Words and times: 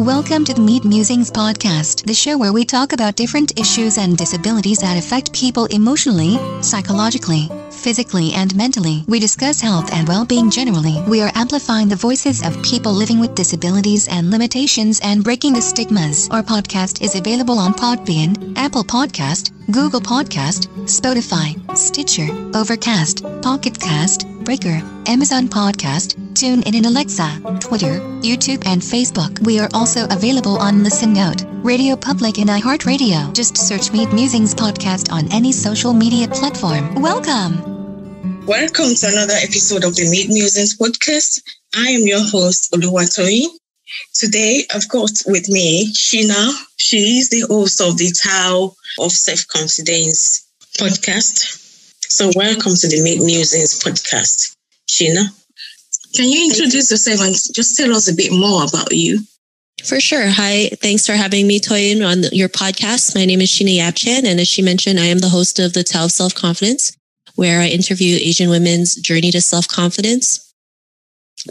Welcome 0.00 0.46
to 0.46 0.54
the 0.54 0.62
Meet 0.62 0.86
Musings 0.86 1.30
podcast, 1.30 2.06
the 2.06 2.14
show 2.14 2.38
where 2.38 2.54
we 2.54 2.64
talk 2.64 2.94
about 2.94 3.16
different 3.16 3.60
issues 3.60 3.98
and 3.98 4.16
disabilities 4.16 4.78
that 4.78 4.96
affect 4.96 5.34
people 5.34 5.66
emotionally, 5.66 6.38
psychologically, 6.62 7.50
physically, 7.70 8.32
and 8.32 8.56
mentally. 8.56 9.04
We 9.08 9.20
discuss 9.20 9.60
health 9.60 9.92
and 9.92 10.08
well 10.08 10.24
being 10.24 10.48
generally. 10.50 11.02
We 11.06 11.20
are 11.20 11.30
amplifying 11.34 11.88
the 11.88 11.96
voices 11.96 12.42
of 12.42 12.62
people 12.62 12.92
living 12.92 13.20
with 13.20 13.34
disabilities 13.34 14.08
and 14.08 14.30
limitations 14.30 15.00
and 15.02 15.22
breaking 15.22 15.52
the 15.52 15.60
stigmas. 15.60 16.30
Our 16.30 16.42
podcast 16.42 17.02
is 17.02 17.14
available 17.14 17.58
on 17.58 17.74
Podbean, 17.74 18.56
Apple 18.56 18.84
Podcast, 18.84 19.52
Google 19.70 20.00
Podcast, 20.00 20.68
Spotify, 20.84 21.76
Stitcher, 21.76 22.28
Overcast, 22.56 23.22
Pocketcast, 23.42 24.29
Breaker, 24.50 24.82
Amazon 25.06 25.46
Podcast, 25.46 26.16
TuneIn 26.34 26.74
and 26.74 26.84
Alexa, 26.84 27.38
Twitter, 27.60 28.00
YouTube 28.18 28.66
and 28.66 28.82
Facebook. 28.82 29.38
We 29.46 29.60
are 29.60 29.68
also 29.72 30.08
available 30.10 30.58
on 30.58 30.82
Listen 30.82 31.12
Note, 31.12 31.44
Radio 31.62 31.94
Public 31.94 32.36
and 32.38 32.50
iHeartRadio. 32.50 33.32
Just 33.32 33.56
search 33.56 33.92
Meet 33.92 34.12
Musings 34.12 34.52
Podcast 34.52 35.12
on 35.12 35.32
any 35.32 35.52
social 35.52 35.92
media 35.92 36.26
platform. 36.26 36.96
Welcome. 36.96 38.44
Welcome 38.44 38.92
to 38.96 39.06
another 39.06 39.34
episode 39.34 39.84
of 39.84 39.94
the 39.94 40.10
Meet 40.10 40.30
Musings 40.30 40.76
Podcast. 40.76 41.42
I 41.76 41.90
am 41.90 42.00
your 42.08 42.24
host, 42.28 42.72
Oluwatoyin. 42.72 43.50
Today, 44.14 44.64
I've 44.74 44.88
got 44.88 45.12
with 45.26 45.48
me 45.48 45.92
Sheena. 45.92 46.50
She 46.76 47.20
is 47.20 47.28
the 47.28 47.46
host 47.48 47.80
of 47.80 47.96
the 47.96 48.12
Tao 48.20 48.74
of 48.98 49.12
Self 49.12 49.46
Confidence 49.46 50.44
podcast. 50.76 51.59
So, 52.12 52.28
welcome 52.34 52.74
to 52.74 52.88
the 52.88 53.00
Meet 53.04 53.22
Musings 53.22 53.78
podcast. 53.78 54.56
Sheena, 54.88 55.26
can 56.12 56.28
you 56.28 56.50
introduce 56.50 56.90
yourself 56.90 57.20
and 57.20 57.36
just 57.54 57.76
tell 57.76 57.94
us 57.94 58.10
a 58.10 58.14
bit 58.14 58.32
more 58.32 58.64
about 58.64 58.90
you? 58.90 59.20
For 59.84 60.00
sure. 60.00 60.26
Hi. 60.26 60.70
Thanks 60.82 61.06
for 61.06 61.12
having 61.12 61.46
me, 61.46 61.60
Toyin, 61.60 62.04
on 62.04 62.24
your 62.32 62.48
podcast. 62.48 63.14
My 63.14 63.26
name 63.26 63.40
is 63.40 63.48
Sheena 63.48 63.76
Yap 63.76 63.94
Chan. 63.94 64.26
And 64.26 64.40
as 64.40 64.48
she 64.48 64.60
mentioned, 64.60 64.98
I 64.98 65.04
am 65.04 65.18
the 65.18 65.28
host 65.28 65.60
of 65.60 65.72
the 65.72 65.84
Tao 65.84 66.06
of 66.06 66.10
Self 66.10 66.34
Confidence, 66.34 66.96
where 67.36 67.60
I 67.60 67.68
interview 67.68 68.18
Asian 68.20 68.50
women's 68.50 68.96
journey 68.96 69.30
to 69.30 69.40
self 69.40 69.68
confidence. 69.68 70.52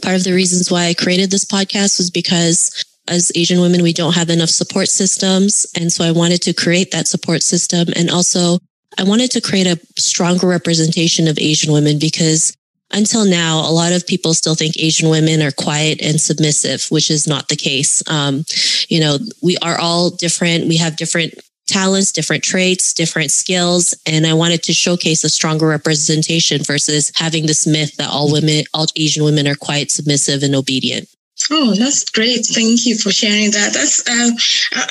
Part 0.02 0.17
of 0.17 0.26
the 0.26 0.33
reasons 0.33 0.70
why 0.70 0.88
I 0.88 0.94
created 0.94 1.31
this 1.31 1.45
podcast 1.45 1.98
was 2.00 2.11
because 2.11 2.83
as 3.08 3.31
Asian 3.33 3.61
women, 3.61 3.81
we 3.81 3.94
don't 3.94 4.16
have 4.16 4.30
enough 4.30 4.50
support 4.50 4.89
systems. 4.89 5.66
And 5.73 5.89
so 5.89 6.03
I 6.03 6.11
wanted 6.11 6.42
to 6.42 6.53
create 6.53 6.92
that 6.92 7.08
support 7.08 7.44
system. 7.44 7.88
And 7.95 8.11
also 8.11 8.59
I 9.00 9.03
wanted 9.03 9.31
to 9.31 9.42
create 9.42 9.66
a 9.66 9.80
stronger 9.97 10.45
representation 10.45 11.30
of 11.30 11.39
Asian 11.39 11.72
women 11.72 12.00
because 12.00 12.53
until 12.92 13.23
now, 13.23 13.59
a 13.59 13.72
lot 13.72 13.94
of 13.94 14.05
people 14.05 14.33
still 14.33 14.55
think 14.55 14.78
Asian 14.78 15.09
women 15.09 15.42
are 15.42 15.52
quiet 15.52 16.02
and 16.02 16.19
submissive, 16.19 16.86
which 16.89 17.09
is 17.09 17.25
not 17.25 17.47
the 17.47 17.55
case. 17.55 18.03
Um, 18.09 18.44
you 18.89 19.00
know, 19.00 19.17
we 19.42 19.55
are 19.59 19.80
all 19.80 20.09
different. 20.09 20.67
We 20.67 20.75
have 20.77 20.97
different 20.97 21.36
talents, 21.66 22.11
different 22.11 22.44
traits, 22.44 22.94
different 22.94 23.31
skills. 23.31 23.95
And 24.05 24.27
I 24.27 24.33
wanted 24.33 24.64
to 24.64 24.73
showcase 24.73 25.23
a 25.23 25.30
stronger 25.30 25.67
representation 25.67 26.61
versus 26.64 27.14
having 27.16 27.45
this 27.45 27.66
myth 27.66 27.95
that 27.97 28.09
all 28.09 28.30
women, 28.30 28.66
all 28.73 28.88
Asian 28.97 29.23
women 29.23 29.47
are 29.47 29.55
quiet, 29.55 29.92
submissive, 29.92 30.44
and 30.44 30.55
obedient. 30.55 31.08
Oh, 31.52 31.73
that's 31.73 32.09
great. 32.09 32.45
Thank 32.45 32.86
you 32.86 32.98
for 32.98 33.12
sharing 33.12 33.52
that. 33.52 33.73
That's 33.73 34.08
uh, 34.08 34.32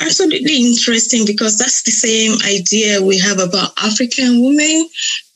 absolutely 0.01 0.57
interesting 0.57 1.25
because 1.25 1.57
that's 1.57 1.83
the 1.83 1.93
same 1.93 2.39
idea 2.45 3.03
we 3.03 3.19
have 3.19 3.39
about 3.39 3.73
African 3.81 4.43
women. 4.43 4.89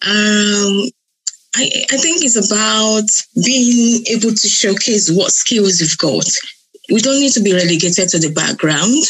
Um, 0.03 0.91
I, 1.55 1.71
I 1.93 1.97
think 1.99 2.25
it's 2.25 2.37
about 2.37 3.09
being 3.45 4.05
able 4.09 4.35
to 4.35 4.49
showcase 4.49 5.11
what 5.11 5.33
skills 5.33 5.81
you've 5.81 5.99
got. 5.99 6.27
We 6.91 7.01
don't 7.01 7.21
need 7.21 7.33
to 7.33 7.43
be 7.43 7.53
relegated 7.53 8.09
to 8.09 8.19
the 8.19 8.33
background. 8.33 9.05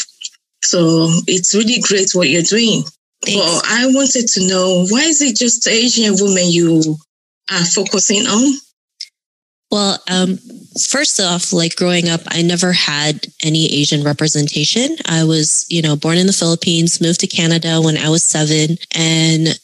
So 0.61 1.09
it's 1.27 1.55
really 1.55 1.81
great 1.81 2.11
what 2.13 2.29
you're 2.29 2.43
doing. 2.43 2.83
Thanks. 3.25 3.41
But 3.41 3.63
I 3.65 3.87
wanted 3.87 4.27
to 4.27 4.47
know 4.47 4.85
why 4.89 5.03
is 5.03 5.21
it 5.21 5.35
just 5.35 5.67
Asian 5.67 6.15
women 6.19 6.49
you 6.49 6.97
are 7.51 7.65
focusing 7.65 8.27
on? 8.27 8.53
Well, 9.71 9.97
um, 10.09 10.37
first 10.79 11.19
off, 11.19 11.53
like 11.53 11.75
growing 11.75 12.09
up, 12.09 12.21
I 12.27 12.41
never 12.41 12.71
had 12.71 13.27
any 13.43 13.65
Asian 13.73 14.03
representation. 14.03 14.95
I 15.07 15.23
was, 15.23 15.65
you 15.69 15.81
know, 15.81 15.95
born 15.95 16.17
in 16.17 16.27
the 16.27 16.33
Philippines, 16.33 17.01
moved 17.01 17.19
to 17.21 17.27
Canada 17.27 17.81
when 17.81 17.97
I 17.97 18.09
was 18.09 18.23
seven. 18.23 18.77
And 18.95 19.59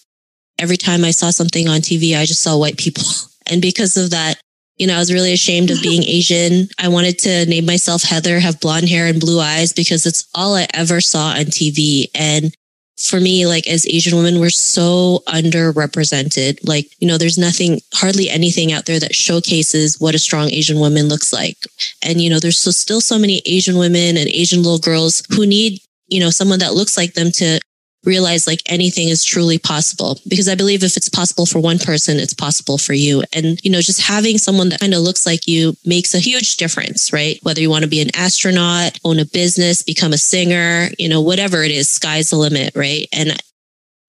every 0.59 0.77
time 0.77 1.03
I 1.03 1.11
saw 1.11 1.31
something 1.31 1.67
on 1.67 1.79
TV, 1.81 2.17
I 2.17 2.25
just 2.25 2.43
saw 2.43 2.57
white 2.57 2.77
people. 2.77 3.03
And 3.51 3.63
because 3.63 3.97
of 3.97 4.11
that, 4.11 4.39
you 4.77 4.85
know, 4.85 4.93
I 4.93 4.99
was 4.99 5.11
really 5.11 5.33
ashamed 5.33 5.71
of 5.71 5.81
being 5.81 6.03
Asian. 6.07 6.67
I 6.77 6.87
wanted 6.87 7.17
to 7.19 7.47
name 7.47 7.65
myself 7.65 8.03
Heather, 8.03 8.39
have 8.39 8.59
blonde 8.59 8.87
hair 8.87 9.07
and 9.07 9.19
blue 9.19 9.39
eyes 9.39 9.73
because 9.73 10.05
it's 10.05 10.27
all 10.35 10.53
I 10.53 10.67
ever 10.75 11.01
saw 11.01 11.29
on 11.29 11.45
TV. 11.45 12.05
And 12.13 12.53
for 12.99 13.19
me, 13.19 13.47
like 13.47 13.67
as 13.67 13.87
Asian 13.87 14.17
women, 14.17 14.39
we're 14.39 14.49
so 14.49 15.23
underrepresented. 15.27 16.59
Like, 16.67 16.91
you 16.99 17.07
know, 17.07 17.17
there's 17.17 17.37
nothing, 17.37 17.79
hardly 17.93 18.29
anything 18.29 18.71
out 18.71 18.85
there 18.85 18.99
that 18.99 19.15
showcases 19.15 19.99
what 19.99 20.15
a 20.15 20.19
strong 20.19 20.51
Asian 20.51 20.79
woman 20.79 21.07
looks 21.07 21.31
like. 21.31 21.57
And, 22.03 22.21
you 22.21 22.29
know, 22.29 22.39
there's 22.39 22.59
so, 22.59 22.71
still 22.71 23.01
so 23.01 23.17
many 23.17 23.41
Asian 23.45 23.77
women 23.77 24.17
and 24.17 24.27
Asian 24.27 24.63
little 24.63 24.79
girls 24.79 25.23
who 25.29 25.45
need, 25.45 25.81
you 26.07 26.19
know, 26.19 26.29
someone 26.29 26.59
that 26.59 26.73
looks 26.73 26.97
like 26.97 27.13
them 27.13 27.31
to 27.33 27.59
realize 28.09 28.47
like 28.47 28.61
anything 28.65 29.09
is 29.09 29.23
truly 29.23 29.59
possible 29.59 30.19
because 30.27 30.49
I 30.49 30.55
believe 30.55 30.83
if 30.83 30.97
it's 30.97 31.07
possible 31.07 31.45
for 31.45 31.59
one 31.59 31.79
person, 31.79 32.17
it's 32.17 32.33
possible 32.33 32.77
for 32.77 32.93
you. 32.93 33.23
And, 33.31 33.63
you 33.63 33.71
know, 33.71 33.81
just 33.81 34.01
having 34.01 34.37
someone 34.37 34.69
that 34.69 34.81
kind 34.81 34.93
of 34.93 35.01
looks 35.01 35.25
like 35.25 35.47
you 35.47 35.75
makes 35.85 36.13
a 36.13 36.19
huge 36.19 36.57
difference, 36.57 37.13
right? 37.13 37.39
Whether 37.43 37.61
you 37.61 37.69
want 37.69 37.83
to 37.83 37.89
be 37.89 38.01
an 38.01 38.15
astronaut, 38.15 38.99
own 39.05 39.19
a 39.19 39.25
business, 39.25 39.83
become 39.83 40.11
a 40.11 40.17
singer, 40.17 40.89
you 40.97 41.07
know, 41.07 41.21
whatever 41.21 41.63
it 41.63 41.71
is, 41.71 41.87
sky's 41.87 42.31
the 42.31 42.37
limit, 42.37 42.75
right? 42.75 43.07
And 43.13 43.41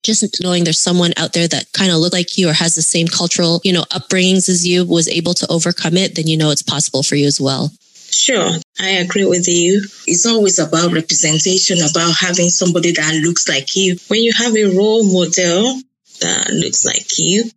just 0.02 0.42
knowing 0.42 0.64
there's 0.64 0.80
someone 0.80 1.12
out 1.16 1.34
there 1.34 1.46
that 1.46 1.70
kind 1.72 1.92
of 1.92 1.98
look 1.98 2.12
like 2.12 2.38
you 2.38 2.48
or 2.48 2.54
has 2.54 2.74
the 2.74 2.82
same 2.82 3.06
cultural, 3.06 3.60
you 3.64 3.72
know, 3.72 3.82
upbringings 3.92 4.48
as 4.48 4.66
you 4.66 4.84
was 4.86 5.08
able 5.08 5.34
to 5.34 5.46
overcome 5.50 5.96
it, 5.96 6.14
then 6.14 6.26
you 6.26 6.38
know 6.38 6.50
it's 6.50 6.62
possible 6.62 7.02
for 7.02 7.16
you 7.16 7.26
as 7.26 7.40
well. 7.40 7.70
Sure, 8.10 8.50
I 8.78 8.90
agree 9.04 9.24
with 9.24 9.48
you. 9.48 9.82
It's 10.06 10.26
always 10.26 10.58
about 10.58 10.92
representation, 10.92 11.78
about 11.80 12.12
having 12.18 12.50
somebody 12.50 12.92
that 12.92 13.14
looks 13.22 13.48
like 13.48 13.74
you. 13.76 13.96
When 14.08 14.22
you 14.22 14.32
have 14.36 14.56
a 14.56 14.64
role 14.76 15.04
model 15.04 15.80
that 16.20 16.50
looks 16.50 16.84
like 16.84 17.18
you, 17.18 17.50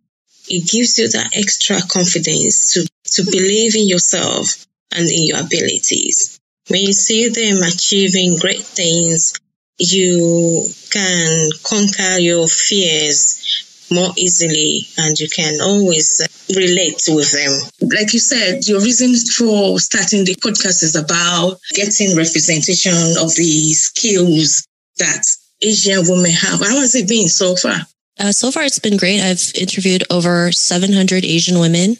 it 0.48 0.70
gives 0.70 0.98
you 0.98 1.08
that 1.08 1.36
extra 1.36 1.80
confidence 1.82 2.72
to, 2.74 2.86
to 3.12 3.24
believe 3.24 3.74
in 3.76 3.88
yourself 3.88 4.66
and 4.92 5.08
in 5.08 5.24
your 5.24 5.40
abilities. 5.40 6.38
When 6.68 6.80
you 6.82 6.92
see 6.92 7.28
them 7.28 7.62
achieving 7.62 8.36
great 8.38 8.62
things, 8.62 9.34
you 9.78 10.66
can 10.90 11.50
conquer 11.64 12.18
your 12.18 12.46
fears 12.46 13.63
more 13.90 14.12
easily 14.16 14.86
and 14.98 15.18
you 15.18 15.28
can 15.28 15.60
always 15.60 16.20
uh, 16.20 16.26
relate 16.56 17.02
with 17.08 17.30
them. 17.32 17.52
Like 17.80 18.12
you 18.12 18.18
said, 18.18 18.66
your 18.66 18.80
reason 18.80 19.14
for 19.36 19.78
starting 19.78 20.24
the 20.24 20.34
podcast 20.36 20.82
is 20.82 20.96
about 20.96 21.58
getting 21.74 22.16
representation 22.16 22.94
of 23.20 23.34
the 23.34 23.72
skills 23.74 24.66
that 24.98 25.26
Asian 25.62 26.02
women 26.06 26.32
have. 26.32 26.60
How 26.60 26.80
has 26.80 26.94
it 26.94 27.08
been 27.08 27.28
so 27.28 27.56
far? 27.56 27.80
Uh, 28.18 28.32
so 28.32 28.50
far, 28.50 28.62
it's 28.62 28.78
been 28.78 28.96
great. 28.96 29.20
I've 29.20 29.50
interviewed 29.54 30.04
over 30.10 30.52
700 30.52 31.24
Asian 31.24 31.58
women. 31.58 31.96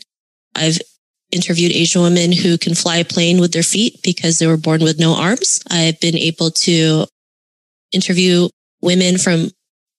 I've 0.55 0.79
interviewed 1.33 1.73
Asian 1.73 2.03
women 2.03 2.31
who 2.31 2.57
can 2.57 2.75
fly 2.75 2.99
a 2.99 3.05
plane 3.05 3.41
with 3.41 3.53
their 3.53 3.65
feet 3.65 4.01
because 4.03 4.39
they 4.39 4.47
were 4.47 4.57
born 4.57 4.83
with 4.83 5.01
no 5.01 5.15
arms. 5.15 5.61
I've 5.71 5.99
been 6.01 6.17
able 6.17 6.51
to 6.51 7.07
interview 7.93 8.49
women 8.81 9.19
from 9.19 9.51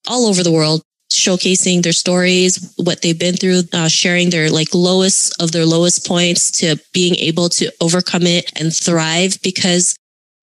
all 0.08 0.28
over 0.28 0.44
the 0.44 0.52
world 0.52 0.82
showcasing 1.16 1.84
their 1.84 1.94
stories, 1.94 2.74
what 2.78 3.02
they've 3.02 3.20
been 3.20 3.36
through, 3.36 3.62
uh, 3.74 3.88
sharing 3.88 4.30
their 4.30 4.50
like 4.50 4.74
lowest 4.74 5.34
of 5.42 5.52
their 5.52 5.66
lowest 5.66 6.08
points 6.08 6.52
to 6.52 6.78
being 6.94 7.16
able 7.16 7.50
to 7.50 7.72
overcome 7.82 8.24
it 8.24 8.52
and 8.60 8.76
thrive 8.76 9.38
because, 9.42 9.96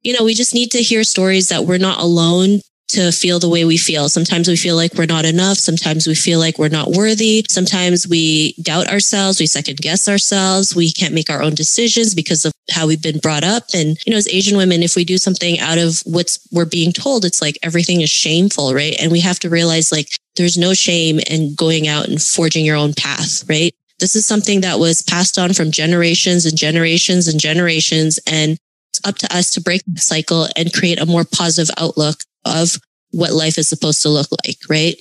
you 0.02 0.12
know, 0.12 0.24
we 0.24 0.34
just 0.34 0.54
need 0.54 0.70
to 0.72 0.82
hear 0.82 1.04
stories 1.04 1.48
that 1.48 1.64
we're 1.64 1.78
not 1.78 2.00
alone 2.00 2.60
to 2.88 3.10
feel 3.10 3.38
the 3.38 3.48
way 3.48 3.64
we 3.64 3.78
feel. 3.78 4.08
Sometimes 4.08 4.48
we 4.48 4.56
feel 4.56 4.76
like 4.76 4.94
we're 4.94 5.06
not 5.06 5.24
enough. 5.24 5.56
Sometimes 5.56 6.06
we 6.06 6.14
feel 6.14 6.38
like 6.38 6.58
we're 6.58 6.68
not 6.68 6.90
worthy. 6.90 7.44
Sometimes 7.48 8.06
we 8.06 8.52
doubt 8.62 8.88
ourselves. 8.88 9.40
We 9.40 9.46
second 9.46 9.78
guess 9.78 10.08
ourselves. 10.08 10.76
We 10.76 10.92
can't 10.92 11.14
make 11.14 11.30
our 11.30 11.42
own 11.42 11.54
decisions 11.54 12.14
because 12.14 12.44
of 12.44 12.52
how 12.70 12.86
we've 12.86 13.02
been 13.02 13.18
brought 13.18 13.44
up. 13.44 13.64
And, 13.74 13.98
you 14.04 14.10
know, 14.10 14.18
as 14.18 14.28
Asian 14.28 14.56
women, 14.58 14.82
if 14.82 14.94
we 14.94 15.04
do 15.04 15.16
something 15.16 15.58
out 15.58 15.78
of 15.78 16.02
what's 16.04 16.38
we're 16.52 16.66
being 16.66 16.92
told, 16.92 17.24
it's 17.24 17.40
like 17.40 17.58
everything 17.62 18.02
is 18.02 18.10
shameful, 18.10 18.74
right? 18.74 18.94
And 19.00 19.10
we 19.10 19.20
have 19.20 19.38
to 19.40 19.48
realize 19.48 19.90
like 19.90 20.08
there's 20.36 20.58
no 20.58 20.74
shame 20.74 21.18
in 21.30 21.54
going 21.54 21.88
out 21.88 22.08
and 22.08 22.22
forging 22.22 22.64
your 22.64 22.76
own 22.76 22.92
path, 22.92 23.48
right? 23.48 23.74
This 24.00 24.16
is 24.16 24.26
something 24.26 24.60
that 24.62 24.78
was 24.78 25.00
passed 25.02 25.38
on 25.38 25.54
from 25.54 25.70
generations 25.70 26.44
and 26.44 26.58
generations 26.58 27.26
and 27.28 27.40
generations. 27.40 28.18
And 28.26 28.58
it's 28.90 29.00
up 29.06 29.16
to 29.18 29.34
us 29.34 29.50
to 29.52 29.60
break 29.60 29.82
the 29.86 30.00
cycle 30.00 30.48
and 30.56 30.74
create 30.74 31.00
a 31.00 31.06
more 31.06 31.24
positive 31.24 31.74
outlook 31.78 32.24
of 32.44 32.78
what 33.10 33.32
life 33.32 33.58
is 33.58 33.68
supposed 33.68 34.02
to 34.02 34.08
look 34.08 34.28
like, 34.44 34.58
right? 34.68 34.96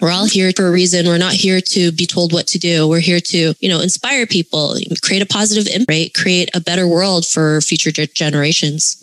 We're 0.00 0.10
all 0.10 0.26
here 0.26 0.50
for 0.56 0.66
a 0.66 0.70
reason. 0.70 1.06
We're 1.06 1.18
not 1.18 1.34
here 1.34 1.60
to 1.60 1.92
be 1.92 2.06
told 2.06 2.32
what 2.32 2.48
to 2.48 2.58
do. 2.58 2.88
We're 2.88 2.98
here 2.98 3.20
to, 3.20 3.54
you 3.60 3.68
know, 3.68 3.80
inspire 3.80 4.26
people, 4.26 4.76
create 5.02 5.22
a 5.22 5.26
positive 5.26 5.72
impact, 5.72 6.14
create 6.14 6.50
a 6.54 6.60
better 6.60 6.88
world 6.88 7.24
for 7.24 7.60
future 7.60 7.92
generations. 7.92 8.96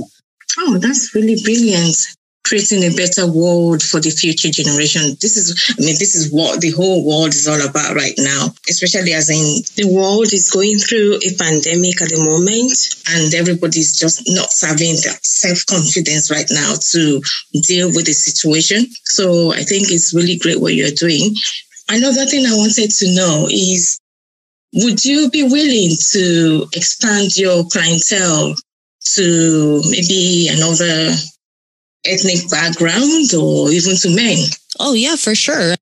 Oh, 0.58 0.78
that's 0.78 1.16
really 1.16 1.42
brilliant 1.42 1.96
creating 2.46 2.84
a 2.84 2.96
better 2.96 3.28
world 3.28 3.84
for 3.84 4.00
the 4.00 4.10
future 4.10 4.50
generation. 4.50 5.16
This 5.22 5.38
is, 5.38 5.54
I 5.78 5.82
mean, 5.82 5.96
this 6.00 6.16
is 6.16 6.32
what 6.32 6.62
the 6.62 6.72
whole 6.72 7.06
world 7.06 7.30
is 7.30 7.48
all 7.48 7.62
about 7.62 7.96
right 7.96 8.16
now, 8.18 8.48
especially 8.70 9.14
as 9.14 9.30
in 9.30 9.62
the 9.78 9.94
world 9.94 10.34
is 10.34 10.50
going 10.50 10.80
through 10.80 11.20
a 11.22 11.36
pandemic 11.38 12.02
at 12.02 12.10
the 12.10 12.18
moment 12.18 12.74
and 13.14 13.34
everybody's 13.34 13.98
just 13.98 14.24
not 14.28 14.50
having 14.62 14.96
that 15.06 15.20
self 15.22 15.66
confidence 15.66 16.32
right 16.32 16.50
now 16.50 16.74
to 16.92 17.22
deal 17.68 17.88
with 17.94 18.06
the 18.06 18.14
situation. 18.14 18.88
So 19.04 19.54
I 19.54 19.62
think 19.62 19.92
it's 19.92 20.14
really 20.14 20.38
great 20.38 20.60
what 20.60 20.74
you're 20.74 20.92
doing. 20.92 21.36
Another 21.90 22.26
thing 22.26 22.46
I 22.46 22.56
wanted 22.58 22.90
to 22.90 23.16
know 23.16 23.48
is 23.50 24.00
would 24.74 25.04
you 25.04 25.30
be 25.30 25.44
willing 25.44 25.98
to 26.14 26.68
expand 26.74 27.38
your 27.38 27.66
clientele 27.66 28.56
to 29.16 29.82
maybe 29.90 30.48
another 30.50 31.14
ethnic 32.06 32.50
background 32.50 33.34
or 33.34 33.70
even 33.72 33.96
to 33.98 34.16
men? 34.16 34.38
Oh, 34.80 34.94
yeah, 34.94 35.16
for 35.16 35.36
sure. 35.36 35.76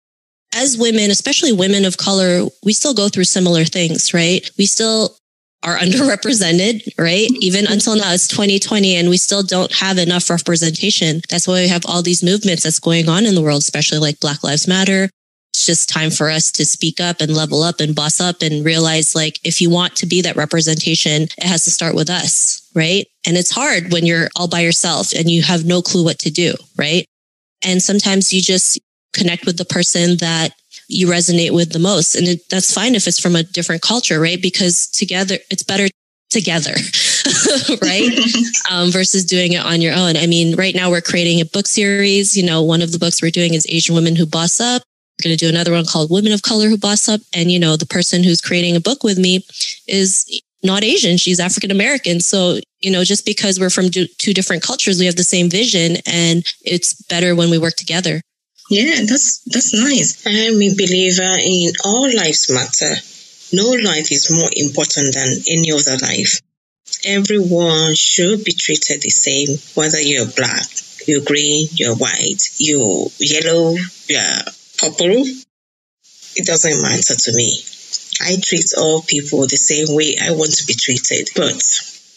As 0.56 0.78
women, 0.78 1.12
especially 1.12 1.52
women 1.52 1.86
of 1.86 1.98
color, 1.98 2.46
we 2.64 2.74
still 2.74 2.94
go 2.94 3.10
through 3.10 3.26
similar 3.26 3.64
things, 3.64 4.14
right? 4.14 4.50
We 4.58 4.66
still 4.66 5.18
are 5.64 5.78
underrepresented, 5.80 6.98
right? 6.98 7.28
Even 7.40 7.68
until 7.68 7.96
now, 7.96 8.14
it's 8.14 8.28
2020 8.28 8.96
and 8.96 9.10
we 9.10 9.18
still 9.18 9.44
don't 9.44 9.74
have 9.74 9.98
enough 9.98 10.30
representation. 10.30 11.22
That's 11.30 11.48
why 11.48 11.62
we 11.62 11.68
have 11.68 11.86
all 11.86 12.02
these 12.02 12.24
movements 12.24 12.64
that's 12.64 12.80
going 12.80 13.10
on 13.10 13.26
in 13.26 13.36
the 13.36 13.42
world, 13.42 13.62
especially 13.62 14.00
like 14.00 14.20
Black 14.20 14.44
Lives 14.44 14.68
Matter, 14.68 15.10
it's 15.58 15.66
just 15.66 15.90
time 15.90 16.12
for 16.12 16.30
us 16.30 16.52
to 16.52 16.66
speak 16.68 17.02
up 17.02 17.20
and 17.20 17.36
level 17.36 17.64
up 17.64 17.80
and 17.80 17.96
boss 17.96 18.22
up 18.22 18.44
and 18.44 18.64
realize 18.64 19.16
like 19.16 19.40
if 19.44 19.60
you 19.60 19.72
want 19.72 19.96
to 19.96 20.06
be 20.06 20.22
that 20.22 20.36
representation, 20.36 21.24
it 21.24 21.44
has 21.44 21.64
to 21.64 21.72
start 21.72 21.96
with 21.96 22.12
us, 22.12 22.67
right? 22.78 23.08
And 23.26 23.36
it's 23.36 23.52
hard 23.52 23.92
when 23.92 24.06
you're 24.06 24.30
all 24.36 24.48
by 24.48 24.62
yourself 24.62 25.12
and 25.12 25.30
you 25.30 25.42
have 25.42 25.66
no 25.66 25.82
clue 25.82 26.06
what 26.06 26.20
to 26.20 26.30
do, 26.30 26.54
right? 26.78 27.06
And 27.66 27.82
sometimes 27.82 28.32
you 28.32 28.40
just 28.40 28.80
connect 29.14 29.46
with 29.46 29.58
the 29.58 29.66
person 29.66 30.18
that 30.18 30.52
you 30.88 31.08
resonate 31.08 31.52
with 31.52 31.74
the 31.74 31.80
most. 31.80 32.16
And 32.16 32.28
it, 32.28 32.50
that's 32.50 32.74
fine 32.74 32.94
if 32.94 33.08
it's 33.08 33.20
from 33.20 33.36
a 33.36 33.44
different 33.44 33.82
culture, 33.82 34.20
right? 34.20 34.42
Because 34.42 34.88
together, 34.88 35.38
it's 35.50 35.64
better 35.64 35.88
together, 36.30 36.72
right? 37.82 38.10
um, 38.72 38.92
versus 38.92 39.26
doing 39.26 39.54
it 39.54 39.66
on 39.66 39.82
your 39.82 39.94
own. 39.94 40.16
I 40.16 40.28
mean, 40.28 40.56
right 40.56 40.76
now 40.76 40.92
we're 40.92 41.02
creating 41.02 41.42
a 41.42 41.46
book 41.46 41.66
series. 41.66 42.38
You 42.38 42.46
know, 42.46 42.62
one 42.62 42.84
of 42.84 42.92
the 42.92 43.00
books 43.00 43.22
we're 43.22 43.32
doing 43.32 43.56
is 43.56 43.66
Asian 43.68 43.96
Women 43.96 44.16
Who 44.16 44.28
Boss 44.28 44.60
Up. 44.60 44.84
We're 45.20 45.30
going 45.30 45.38
to 45.38 45.46
do 45.46 45.50
another 45.50 45.72
one 45.72 45.86
called 45.86 46.12
Women 46.12 46.32
of 46.32 46.44
Color 46.44 46.70
Who 46.70 46.78
Boss 46.78 47.10
Up. 47.10 47.22
And, 47.34 47.52
you 47.52 47.60
know, 47.60 47.76
the 47.76 47.88
person 47.88 48.24
who's 48.24 48.40
creating 48.40 48.76
a 48.76 48.82
book 48.82 49.04
with 49.04 49.18
me 49.18 49.44
is 49.88 50.42
not 50.64 50.84
Asian. 50.84 51.18
She's 51.18 51.40
African 51.40 51.72
American. 51.72 52.20
So, 52.20 52.60
you 52.80 52.92
know, 52.92 53.04
just 53.04 53.26
because 53.26 53.60
we're 53.60 53.70
from 53.70 53.90
two 53.90 54.34
different 54.34 54.64
cultures, 54.64 55.00
we 55.00 55.06
have 55.06 55.16
the 55.16 55.24
same 55.24 55.50
vision 55.50 55.98
and 56.06 56.46
it's 56.64 56.94
better 57.04 57.36
when 57.36 57.50
we 57.50 57.58
work 57.58 57.76
together. 57.76 58.22
Yeah, 58.70 59.06
that's, 59.08 59.40
that's 59.46 59.74
nice. 59.74 60.26
I'm 60.26 60.62
a 60.62 60.76
believer 60.76 61.38
in 61.40 61.72
all 61.86 62.10
lives 62.14 62.52
matter. 62.52 62.96
No 63.54 63.70
life 63.70 64.12
is 64.12 64.30
more 64.30 64.50
important 64.56 65.14
than 65.14 65.30
any 65.48 65.72
other 65.72 65.98
life. 66.02 66.42
Everyone 67.06 67.96
should 67.96 68.44
be 68.44 68.52
treated 68.54 69.02
the 69.02 69.10
same, 69.10 69.58
whether 69.76 70.02
you're 70.02 70.26
black, 70.26 70.68
you're 71.06 71.24
green, 71.24 71.68
you're 71.74 71.96
white, 71.96 72.42
you're 72.58 73.08
yellow, 73.20 73.76
you're 74.08 74.42
purple, 74.78 75.24
it 76.36 76.46
doesn't 76.46 76.82
matter 76.82 77.16
to 77.16 77.36
me. 77.36 77.64
I 78.22 78.36
treat 78.42 78.66
all 78.78 79.02
people 79.04 79.48
the 79.48 79.58
same 79.58 79.96
way 79.96 80.18
I 80.22 80.32
want 80.32 80.52
to 80.54 80.66
be 80.66 80.74
treated. 80.74 81.30
But 81.36 81.62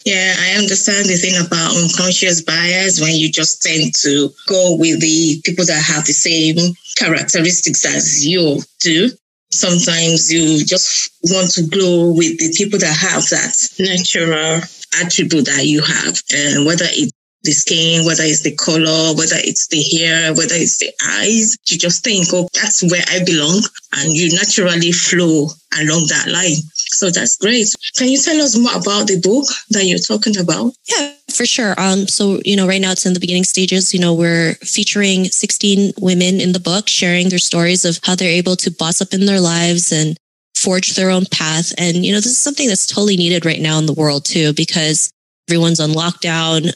yeah, 0.05 0.35
I 0.37 0.57
understand 0.57 1.05
the 1.05 1.15
thing 1.15 1.37
about 1.37 1.77
unconscious 1.77 2.41
bias 2.41 2.99
when 2.99 3.15
you 3.15 3.31
just 3.31 3.61
tend 3.61 3.93
to 4.01 4.29
go 4.47 4.75
with 4.77 4.99
the 4.99 5.41
people 5.43 5.65
that 5.65 5.83
have 5.83 6.05
the 6.05 6.13
same 6.13 6.57
characteristics 6.97 7.85
as 7.85 8.25
you 8.25 8.61
do. 8.79 9.09
Sometimes 9.51 10.31
you 10.31 10.65
just 10.65 11.11
want 11.23 11.51
to 11.51 11.63
go 11.63 12.13
with 12.13 12.39
the 12.39 12.53
people 12.57 12.79
that 12.79 12.95
have 12.97 13.27
that 13.29 13.53
natural 13.79 14.61
attribute 15.03 15.45
that 15.45 15.65
you 15.65 15.81
have, 15.81 16.21
and 16.33 16.65
whether 16.65 16.85
it 16.87 17.11
the 17.43 17.51
skin, 17.51 18.05
whether 18.05 18.23
it's 18.23 18.41
the 18.41 18.55
color, 18.55 19.15
whether 19.15 19.37
it's 19.37 19.67
the 19.67 19.81
hair, 19.81 20.33
whether 20.35 20.55
it's 20.55 20.77
the 20.77 20.91
eyes. 21.17 21.57
You 21.67 21.77
just 21.77 22.03
think, 22.03 22.27
oh, 22.33 22.47
that's 22.53 22.83
where 22.83 23.03
I 23.09 23.23
belong. 23.23 23.61
And 23.93 24.13
you 24.13 24.33
naturally 24.35 24.91
flow 24.91 25.47
along 25.79 26.07
that 26.09 26.27
line. 26.27 26.61
So 26.93 27.09
that's 27.09 27.37
great. 27.37 27.67
Can 27.97 28.09
you 28.09 28.17
tell 28.19 28.39
us 28.41 28.57
more 28.57 28.75
about 28.75 29.07
the 29.07 29.19
book 29.19 29.45
that 29.71 29.85
you're 29.85 29.99
talking 29.99 30.37
about? 30.37 30.73
Yeah, 30.87 31.13
for 31.33 31.45
sure. 31.45 31.73
Um, 31.79 32.07
so, 32.07 32.39
you 32.45 32.55
know, 32.55 32.67
right 32.67 32.81
now 32.81 32.91
it's 32.91 33.05
in 33.05 33.13
the 33.13 33.19
beginning 33.19 33.43
stages. 33.43 33.93
You 33.93 33.99
know, 33.99 34.13
we're 34.13 34.55
featuring 34.61 35.25
16 35.25 35.93
women 35.99 36.39
in 36.39 36.51
the 36.51 36.59
book 36.59 36.87
sharing 36.87 37.29
their 37.29 37.39
stories 37.39 37.85
of 37.85 37.99
how 38.03 38.15
they're 38.15 38.29
able 38.29 38.55
to 38.57 38.71
boss 38.71 39.01
up 39.01 39.13
in 39.13 39.25
their 39.25 39.39
lives 39.39 39.91
and 39.91 40.15
forge 40.55 40.95
their 40.95 41.09
own 41.09 41.25
path. 41.31 41.73
And, 41.77 42.05
you 42.05 42.11
know, 42.11 42.19
this 42.19 42.27
is 42.27 42.37
something 42.37 42.67
that's 42.67 42.85
totally 42.85 43.17
needed 43.17 43.45
right 43.45 43.61
now 43.61 43.79
in 43.79 43.87
the 43.87 43.93
world 43.93 44.25
too, 44.25 44.53
because 44.53 45.11
everyone's 45.49 45.79
on 45.79 45.89
lockdown 45.89 46.71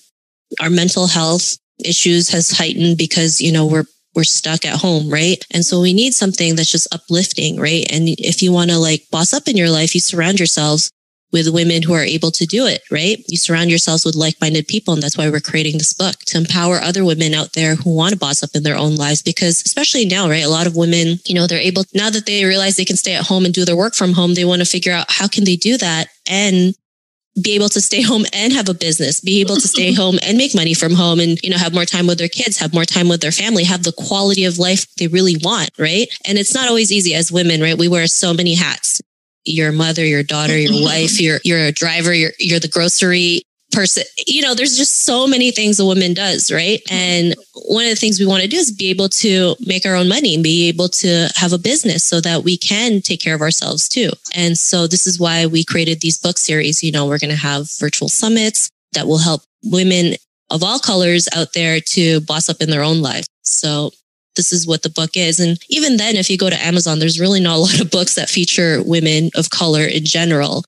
our 0.61 0.69
mental 0.69 1.07
health 1.07 1.57
issues 1.83 2.29
has 2.29 2.51
heightened 2.51 2.97
because, 2.97 3.41
you 3.41 3.51
know, 3.51 3.65
we're 3.65 3.85
we're 4.15 4.23
stuck 4.23 4.63
at 4.65 4.79
home, 4.79 5.09
right? 5.09 5.45
And 5.51 5.65
so 5.65 5.81
we 5.81 5.93
need 5.93 6.13
something 6.13 6.55
that's 6.55 6.71
just 6.71 6.93
uplifting, 6.93 7.59
right? 7.59 7.85
And 7.91 8.07
if 8.07 8.41
you 8.41 8.51
want 8.51 8.71
to 8.71 8.77
like 8.77 9.03
boss 9.11 9.33
up 9.33 9.47
in 9.47 9.57
your 9.57 9.69
life, 9.69 9.93
you 9.93 9.99
surround 9.99 10.39
yourselves 10.39 10.89
with 11.33 11.53
women 11.53 11.81
who 11.81 11.93
are 11.93 12.03
able 12.03 12.31
to 12.31 12.45
do 12.45 12.65
it, 12.65 12.81
right? 12.89 13.21
You 13.27 13.37
surround 13.37 13.69
yourselves 13.69 14.05
with 14.05 14.15
like-minded 14.15 14.69
people. 14.69 14.93
And 14.93 15.03
that's 15.03 15.17
why 15.17 15.29
we're 15.29 15.41
creating 15.41 15.77
this 15.77 15.93
book 15.93 16.15
to 16.27 16.37
empower 16.37 16.77
other 16.77 17.03
women 17.03 17.33
out 17.33 17.53
there 17.53 17.75
who 17.75 17.93
want 17.93 18.13
to 18.13 18.17
boss 18.17 18.41
up 18.41 18.51
in 18.55 18.63
their 18.63 18.77
own 18.77 18.95
lives. 18.95 19.21
Because 19.21 19.61
especially 19.65 20.05
now, 20.05 20.29
right? 20.29 20.45
A 20.45 20.49
lot 20.49 20.65
of 20.65 20.77
women, 20.77 21.19
you 21.25 21.35
know, 21.35 21.45
they're 21.45 21.59
able, 21.59 21.83
now 21.93 22.09
that 22.09 22.25
they 22.25 22.45
realize 22.45 22.77
they 22.77 22.85
can 22.85 22.95
stay 22.95 23.15
at 23.15 23.25
home 23.25 23.43
and 23.43 23.53
do 23.53 23.65
their 23.65 23.75
work 23.75 23.95
from 23.95 24.13
home, 24.13 24.33
they 24.33 24.45
want 24.45 24.61
to 24.61 24.65
figure 24.65 24.93
out 24.93 25.07
how 25.11 25.27
can 25.27 25.43
they 25.43 25.57
do 25.57 25.77
that 25.77 26.07
and 26.25 26.73
be 27.41 27.55
able 27.55 27.69
to 27.69 27.81
stay 27.81 28.01
home 28.01 28.25
and 28.33 28.53
have 28.53 28.69
a 28.69 28.73
business, 28.73 29.19
be 29.19 29.41
able 29.41 29.55
to 29.55 29.67
stay 29.67 29.93
home 30.01 30.17
and 30.23 30.37
make 30.37 30.55
money 30.55 30.73
from 30.73 30.93
home 30.93 31.19
and, 31.19 31.41
you 31.43 31.49
know, 31.49 31.57
have 31.57 31.73
more 31.73 31.85
time 31.85 32.07
with 32.07 32.17
their 32.17 32.29
kids, 32.29 32.57
have 32.57 32.73
more 32.73 32.85
time 32.85 33.09
with 33.09 33.21
their 33.21 33.31
family, 33.31 33.63
have 33.63 33.83
the 33.83 33.91
quality 33.91 34.45
of 34.45 34.57
life 34.57 34.85
they 34.95 35.07
really 35.07 35.37
want, 35.43 35.69
right? 35.77 36.07
And 36.25 36.37
it's 36.37 36.53
not 36.53 36.67
always 36.67 36.91
easy 36.91 37.13
as 37.13 37.31
women, 37.31 37.61
right? 37.61 37.77
We 37.77 37.87
wear 37.87 38.07
so 38.07 38.33
many 38.33 38.55
hats. 38.55 39.01
Your 39.47 39.71
mother, 39.71 40.03
your 40.03 40.23
daughter, 40.23 40.57
your 40.57 40.71
mm-hmm. 40.71 40.85
wife, 40.85 41.21
you're, 41.21 41.39
you're 41.43 41.65
a 41.65 41.71
driver, 41.71 42.13
you're, 42.13 42.31
you're 42.39 42.59
the 42.59 42.67
grocery 42.67 43.43
person. 43.75 44.03
You 44.25 44.41
know, 44.41 44.55
there's 44.55 44.77
just 44.77 45.03
so 45.05 45.27
many 45.27 45.51
things 45.51 45.79
a 45.79 45.85
woman 45.85 46.13
does, 46.13 46.51
right? 46.51 46.81
And 46.89 47.35
one 47.65 47.83
of 47.83 47.89
the 47.89 47.95
things 47.95 48.19
we 48.19 48.25
want 48.25 48.41
to 48.41 48.47
do 48.47 48.57
is 48.57 48.71
be 48.71 48.89
able 48.89 49.09
to 49.09 49.55
make 49.59 49.85
our 49.85 49.95
own 49.95 50.07
money 50.07 50.33
and 50.33 50.43
be 50.43 50.69
able 50.69 50.87
to 50.89 51.27
have 51.35 51.53
a 51.53 51.57
business 51.57 52.03
so 52.03 52.21
that 52.21 52.43
we 52.43 52.57
can 52.57 53.01
take 53.01 53.21
care 53.21 53.35
of 53.35 53.41
ourselves 53.41 53.87
too. 53.87 54.11
And 54.33 54.57
so 54.57 54.87
this 54.87 55.05
is 55.05 55.19
why 55.19 55.45
we 55.45 55.63
created 55.63 56.01
these 56.01 56.17
book 56.17 56.37
series. 56.37 56.81
You 56.81 56.91
know, 56.91 57.05
we're 57.05 57.19
going 57.19 57.29
to 57.29 57.35
have 57.35 57.69
virtual 57.79 58.09
summits 58.09 58.69
that 58.93 59.07
will 59.07 59.19
help 59.19 59.41
women 59.63 60.15
of 60.49 60.63
all 60.63 60.79
colors 60.79 61.27
out 61.35 61.53
there 61.53 61.79
to 61.81 62.21
boss 62.21 62.49
up 62.49 62.61
in 62.61 62.69
their 62.69 62.83
own 62.83 63.01
life. 63.01 63.25
So 63.41 63.91
this 64.35 64.51
is 64.53 64.67
what 64.67 64.83
the 64.83 64.89
book 64.89 65.11
is. 65.15 65.39
And 65.39 65.57
even 65.69 65.97
then, 65.97 66.15
if 66.15 66.29
you 66.29 66.37
go 66.37 66.49
to 66.49 66.65
Amazon, 66.65 66.99
there's 66.99 67.19
really 67.19 67.39
not 67.39 67.55
a 67.55 67.59
lot 67.59 67.81
of 67.81 67.91
books 67.91 68.15
that 68.15 68.29
feature 68.29 68.81
women 68.83 69.31
of 69.35 69.49
color 69.49 69.83
in 69.83 70.05
general 70.05 70.63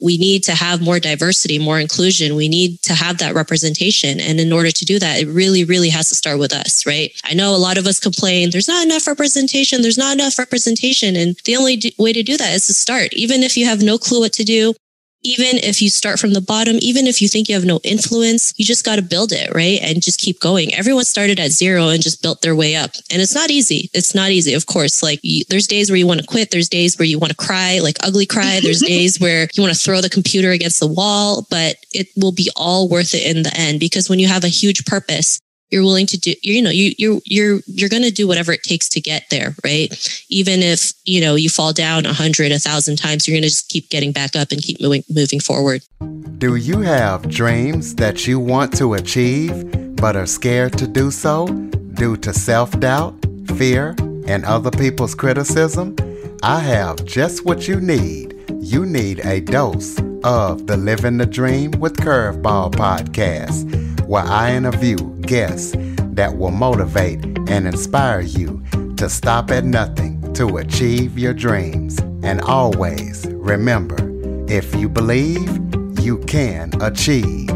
we 0.00 0.16
need 0.16 0.44
to 0.44 0.52
have 0.52 0.80
more 0.80 1.00
diversity, 1.00 1.58
more 1.58 1.80
inclusion. 1.80 2.36
We 2.36 2.48
need 2.48 2.80
to 2.82 2.94
have 2.94 3.18
that 3.18 3.34
representation. 3.34 4.20
And 4.20 4.38
in 4.38 4.52
order 4.52 4.70
to 4.70 4.84
do 4.84 4.98
that, 4.98 5.20
it 5.20 5.26
really, 5.26 5.64
really 5.64 5.88
has 5.88 6.08
to 6.10 6.14
start 6.14 6.38
with 6.38 6.52
us, 6.52 6.86
right? 6.86 7.12
I 7.24 7.34
know 7.34 7.54
a 7.54 7.58
lot 7.58 7.78
of 7.78 7.86
us 7.86 7.98
complain, 7.98 8.50
there's 8.50 8.68
not 8.68 8.84
enough 8.84 9.06
representation. 9.06 9.82
There's 9.82 9.98
not 9.98 10.14
enough 10.14 10.38
representation. 10.38 11.16
And 11.16 11.36
the 11.44 11.56
only 11.56 11.80
way 11.98 12.12
to 12.12 12.22
do 12.22 12.36
that 12.36 12.54
is 12.54 12.66
to 12.68 12.74
start. 12.74 13.12
Even 13.12 13.42
if 13.42 13.56
you 13.56 13.66
have 13.66 13.82
no 13.82 13.98
clue 13.98 14.20
what 14.20 14.32
to 14.34 14.44
do, 14.44 14.74
even 15.22 15.56
if 15.62 15.82
you 15.82 15.90
start 15.90 16.18
from 16.18 16.32
the 16.32 16.40
bottom, 16.40 16.76
even 16.80 17.06
if 17.06 17.20
you 17.20 17.28
think 17.28 17.48
you 17.48 17.54
have 17.54 17.64
no 17.64 17.80
influence, 17.82 18.54
you 18.56 18.64
just 18.64 18.84
got 18.84 18.96
to 18.96 19.02
build 19.02 19.32
it, 19.32 19.52
right? 19.54 19.80
And 19.82 20.02
just 20.02 20.20
keep 20.20 20.40
going. 20.40 20.72
Everyone 20.74 21.04
started 21.04 21.40
at 21.40 21.50
zero 21.50 21.88
and 21.88 22.02
just 22.02 22.22
built 22.22 22.42
their 22.42 22.54
way 22.54 22.76
up. 22.76 22.92
And 23.10 23.20
it's 23.20 23.34
not 23.34 23.50
easy. 23.50 23.90
It's 23.92 24.14
not 24.14 24.30
easy. 24.30 24.54
Of 24.54 24.66
course, 24.66 25.02
like 25.02 25.20
you, 25.22 25.44
there's 25.48 25.66
days 25.66 25.90
where 25.90 25.96
you 25.96 26.06
want 26.06 26.20
to 26.20 26.26
quit. 26.26 26.50
There's 26.50 26.68
days 26.68 26.98
where 26.98 27.06
you 27.06 27.18
want 27.18 27.30
to 27.30 27.36
cry, 27.36 27.80
like 27.82 27.96
ugly 28.02 28.26
cry. 28.26 28.60
There's 28.68 28.80
days 28.80 29.20
where 29.20 29.48
you 29.54 29.62
want 29.62 29.74
to 29.74 29.80
throw 29.80 30.00
the 30.00 30.10
computer 30.10 30.50
against 30.50 30.80
the 30.80 30.86
wall, 30.86 31.46
but 31.50 31.76
it 31.92 32.08
will 32.16 32.32
be 32.32 32.50
all 32.56 32.88
worth 32.88 33.14
it 33.14 33.24
in 33.24 33.42
the 33.42 33.56
end 33.56 33.80
because 33.80 34.08
when 34.08 34.18
you 34.18 34.28
have 34.28 34.44
a 34.44 34.48
huge 34.48 34.84
purpose, 34.84 35.40
you're 35.70 35.82
willing 35.82 36.06
to 36.06 36.18
do 36.18 36.34
you 36.42 36.62
know 36.62 36.70
you 36.70 36.92
you're 36.98 37.20
you're 37.24 37.60
you're 37.66 37.88
going 37.88 38.02
to 38.02 38.10
do 38.10 38.26
whatever 38.26 38.52
it 38.52 38.62
takes 38.62 38.88
to 38.88 39.00
get 39.00 39.24
there 39.30 39.54
right? 39.64 40.24
Even 40.28 40.62
if 40.62 40.92
you 41.04 41.20
know 41.20 41.34
you 41.34 41.48
fall 41.48 41.72
down 41.72 42.06
a 42.06 42.12
hundred 42.12 42.52
a 42.52 42.58
thousand 42.58 42.96
times 42.96 43.26
you're 43.26 43.34
going 43.34 43.42
to 43.42 43.48
just 43.48 43.68
keep 43.68 43.88
getting 43.90 44.12
back 44.12 44.34
up 44.36 44.50
and 44.52 44.62
keep 44.62 44.80
moving 44.80 45.04
moving 45.10 45.40
forward. 45.40 45.82
Do 46.38 46.56
you 46.56 46.80
have 46.80 47.28
dreams 47.28 47.94
that 47.96 48.26
you 48.26 48.38
want 48.38 48.76
to 48.78 48.94
achieve 48.94 49.96
but 49.96 50.16
are 50.16 50.26
scared 50.26 50.78
to 50.78 50.86
do 50.86 51.10
so 51.10 51.46
due 51.94 52.16
to 52.18 52.32
self-doubt 52.32 53.14
fear 53.56 53.96
and 54.26 54.44
other 54.44 54.70
people's 54.70 55.14
criticism? 55.14 55.96
I 56.42 56.60
have 56.60 57.04
just 57.04 57.44
what 57.44 57.66
you 57.66 57.80
need 57.80 58.37
you 58.60 58.86
need 58.86 59.20
a 59.24 59.40
dose 59.40 59.98
of 60.24 60.66
the 60.66 60.76
living 60.76 61.18
the 61.18 61.26
dream 61.26 61.70
with 61.72 61.96
curveball 61.96 62.72
podcast 62.72 64.06
where 64.06 64.24
I 64.24 64.54
interview 64.54 64.96
guests 65.20 65.74
that 66.12 66.36
will 66.36 66.50
motivate 66.50 67.24
and 67.48 67.66
inspire 67.66 68.20
you 68.20 68.62
to 68.96 69.08
stop 69.08 69.50
at 69.50 69.64
nothing 69.64 70.32
to 70.34 70.58
achieve 70.58 71.18
your 71.18 71.34
dreams. 71.34 71.98
And 72.22 72.40
always 72.42 73.26
remember 73.30 73.96
if 74.48 74.74
you 74.74 74.88
believe, 74.88 75.48
you 76.00 76.18
can 76.26 76.70
achieve. 76.80 77.48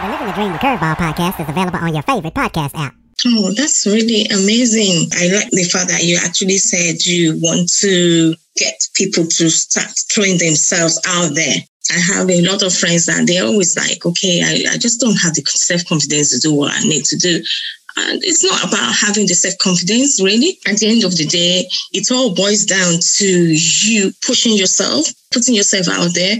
The 0.00 0.08
Living 0.08 0.26
the 0.26 0.32
Dream, 0.32 0.52
with 0.52 0.60
Curveball 0.62 0.96
podcast 0.96 1.40
is 1.40 1.48
available 1.48 1.78
on 1.78 1.92
your 1.92 2.02
favorite 2.02 2.34
podcast 2.34 2.74
app. 2.74 2.99
Oh, 3.26 3.52
that's 3.52 3.86
really 3.86 4.24
amazing. 4.26 5.10
I 5.12 5.28
like 5.28 5.50
the 5.50 5.64
fact 5.64 5.88
that 5.88 6.04
you 6.04 6.18
actually 6.22 6.56
said 6.56 7.04
you 7.04 7.38
want 7.40 7.70
to 7.80 8.34
get 8.56 8.88
people 8.94 9.26
to 9.26 9.50
start 9.50 9.90
throwing 10.10 10.38
themselves 10.38 11.00
out 11.06 11.34
there. 11.34 11.56
I 11.90 11.98
have 11.98 12.30
a 12.30 12.42
lot 12.42 12.62
of 12.62 12.72
friends 12.74 13.06
that 13.06 13.26
they're 13.26 13.44
always 13.44 13.76
like, 13.76 14.06
okay, 14.06 14.42
I, 14.42 14.74
I 14.74 14.78
just 14.78 15.00
don't 15.00 15.16
have 15.16 15.34
the 15.34 15.42
self 15.44 15.84
confidence 15.86 16.30
to 16.30 16.38
do 16.38 16.54
what 16.54 16.72
I 16.72 16.82
need 16.84 17.04
to 17.06 17.16
do. 17.16 17.42
And 17.96 18.22
it's 18.24 18.44
not 18.44 18.68
about 18.68 18.94
having 18.94 19.26
the 19.26 19.34
self 19.34 19.58
confidence, 19.58 20.22
really. 20.22 20.58
At 20.66 20.78
the 20.78 20.88
end 20.88 21.04
of 21.04 21.16
the 21.16 21.26
day, 21.26 21.68
it 21.92 22.10
all 22.10 22.34
boils 22.34 22.64
down 22.64 23.00
to 23.00 23.26
you 23.26 24.12
pushing 24.24 24.56
yourself, 24.56 25.06
putting 25.32 25.54
yourself 25.54 25.88
out 25.88 26.14
there. 26.14 26.36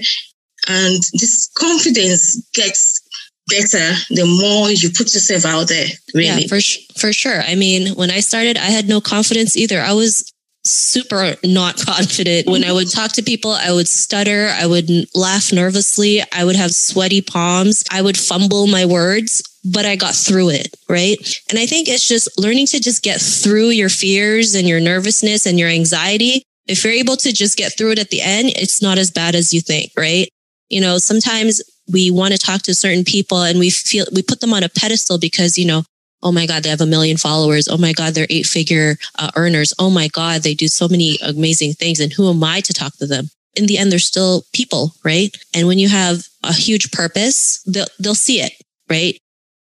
And 0.68 1.02
this 1.14 1.50
confidence 1.56 2.40
gets 2.52 2.99
better 3.50 3.94
the 4.10 4.26
more 4.40 4.70
you 4.70 4.90
put 4.90 5.12
yourself 5.12 5.44
out 5.44 5.68
there. 5.68 5.88
Really. 6.14 6.42
Yeah, 6.42 6.46
for 6.48 6.60
for 6.98 7.12
sure. 7.12 7.42
I 7.42 7.54
mean, 7.54 7.94
when 7.94 8.10
I 8.10 8.20
started, 8.20 8.56
I 8.56 8.70
had 8.70 8.88
no 8.88 9.00
confidence 9.00 9.56
either. 9.56 9.80
I 9.80 9.92
was 9.92 10.32
super 10.64 11.36
not 11.44 11.76
confident. 11.86 12.46
When 12.46 12.64
I 12.64 12.72
would 12.72 12.90
talk 12.90 13.12
to 13.12 13.22
people, 13.22 13.52
I 13.52 13.72
would 13.72 13.88
stutter, 13.88 14.48
I 14.52 14.66
would 14.66 14.88
laugh 15.14 15.52
nervously, 15.52 16.22
I 16.32 16.44
would 16.44 16.56
have 16.56 16.72
sweaty 16.72 17.22
palms, 17.22 17.84
I 17.90 18.02
would 18.02 18.18
fumble 18.18 18.66
my 18.66 18.84
words, 18.84 19.42
but 19.64 19.86
I 19.86 19.96
got 19.96 20.14
through 20.14 20.50
it, 20.50 20.74
right? 20.88 21.18
And 21.48 21.58
I 21.58 21.66
think 21.66 21.88
it's 21.88 22.06
just 22.06 22.38
learning 22.38 22.66
to 22.68 22.80
just 22.80 23.02
get 23.02 23.20
through 23.20 23.70
your 23.70 23.88
fears 23.88 24.54
and 24.54 24.68
your 24.68 24.80
nervousness 24.80 25.46
and 25.46 25.58
your 25.58 25.68
anxiety. 25.68 26.42
If 26.66 26.84
you're 26.84 26.92
able 26.92 27.16
to 27.16 27.32
just 27.32 27.56
get 27.56 27.76
through 27.76 27.92
it 27.92 27.98
at 27.98 28.10
the 28.10 28.22
end, 28.22 28.52
it's 28.56 28.82
not 28.82 28.98
as 28.98 29.10
bad 29.10 29.34
as 29.34 29.52
you 29.52 29.60
think, 29.60 29.92
right? 29.96 30.28
You 30.68 30.80
know, 30.80 30.98
sometimes 30.98 31.60
we 31.90 32.10
want 32.10 32.32
to 32.32 32.38
talk 32.38 32.62
to 32.62 32.74
certain 32.74 33.04
people 33.04 33.42
and 33.42 33.58
we 33.58 33.70
feel 33.70 34.06
we 34.12 34.22
put 34.22 34.40
them 34.40 34.52
on 34.52 34.62
a 34.62 34.68
pedestal 34.68 35.18
because, 35.18 35.58
you 35.58 35.66
know, 35.66 35.82
oh 36.22 36.32
my 36.32 36.46
God, 36.46 36.62
they 36.62 36.68
have 36.68 36.80
a 36.80 36.86
million 36.86 37.16
followers. 37.16 37.68
Oh 37.68 37.78
my 37.78 37.92
God, 37.92 38.14
they're 38.14 38.26
eight 38.30 38.46
figure 38.46 38.96
uh, 39.18 39.30
earners. 39.36 39.72
Oh 39.78 39.90
my 39.90 40.08
God, 40.08 40.42
they 40.42 40.54
do 40.54 40.68
so 40.68 40.88
many 40.88 41.18
amazing 41.22 41.72
things. 41.72 42.00
And 42.00 42.12
who 42.12 42.28
am 42.30 42.42
I 42.44 42.60
to 42.60 42.72
talk 42.72 42.96
to 42.96 43.06
them? 43.06 43.30
In 43.54 43.66
the 43.66 43.78
end, 43.78 43.90
they're 43.90 43.98
still 43.98 44.44
people, 44.52 44.92
right? 45.04 45.36
And 45.54 45.66
when 45.66 45.78
you 45.78 45.88
have 45.88 46.26
a 46.44 46.52
huge 46.52 46.92
purpose, 46.92 47.62
they'll, 47.64 47.86
they'll 47.98 48.14
see 48.14 48.40
it, 48.40 48.52
right? 48.88 49.18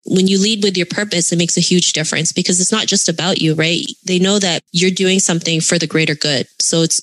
When 0.04 0.26
you 0.26 0.40
lead 0.40 0.62
with 0.62 0.76
your 0.76 0.86
purpose, 0.86 1.32
it 1.32 1.38
makes 1.38 1.56
a 1.56 1.62
huge 1.62 1.92
difference 1.92 2.32
because 2.32 2.60
it's 2.60 2.72
not 2.72 2.86
just 2.86 3.08
about 3.08 3.40
you, 3.40 3.54
right? 3.54 3.84
They 4.04 4.18
know 4.18 4.38
that 4.38 4.62
you're 4.72 4.90
doing 4.90 5.18
something 5.20 5.60
for 5.60 5.78
the 5.78 5.86
greater 5.86 6.14
good. 6.14 6.46
So 6.58 6.82
it's, 6.82 7.00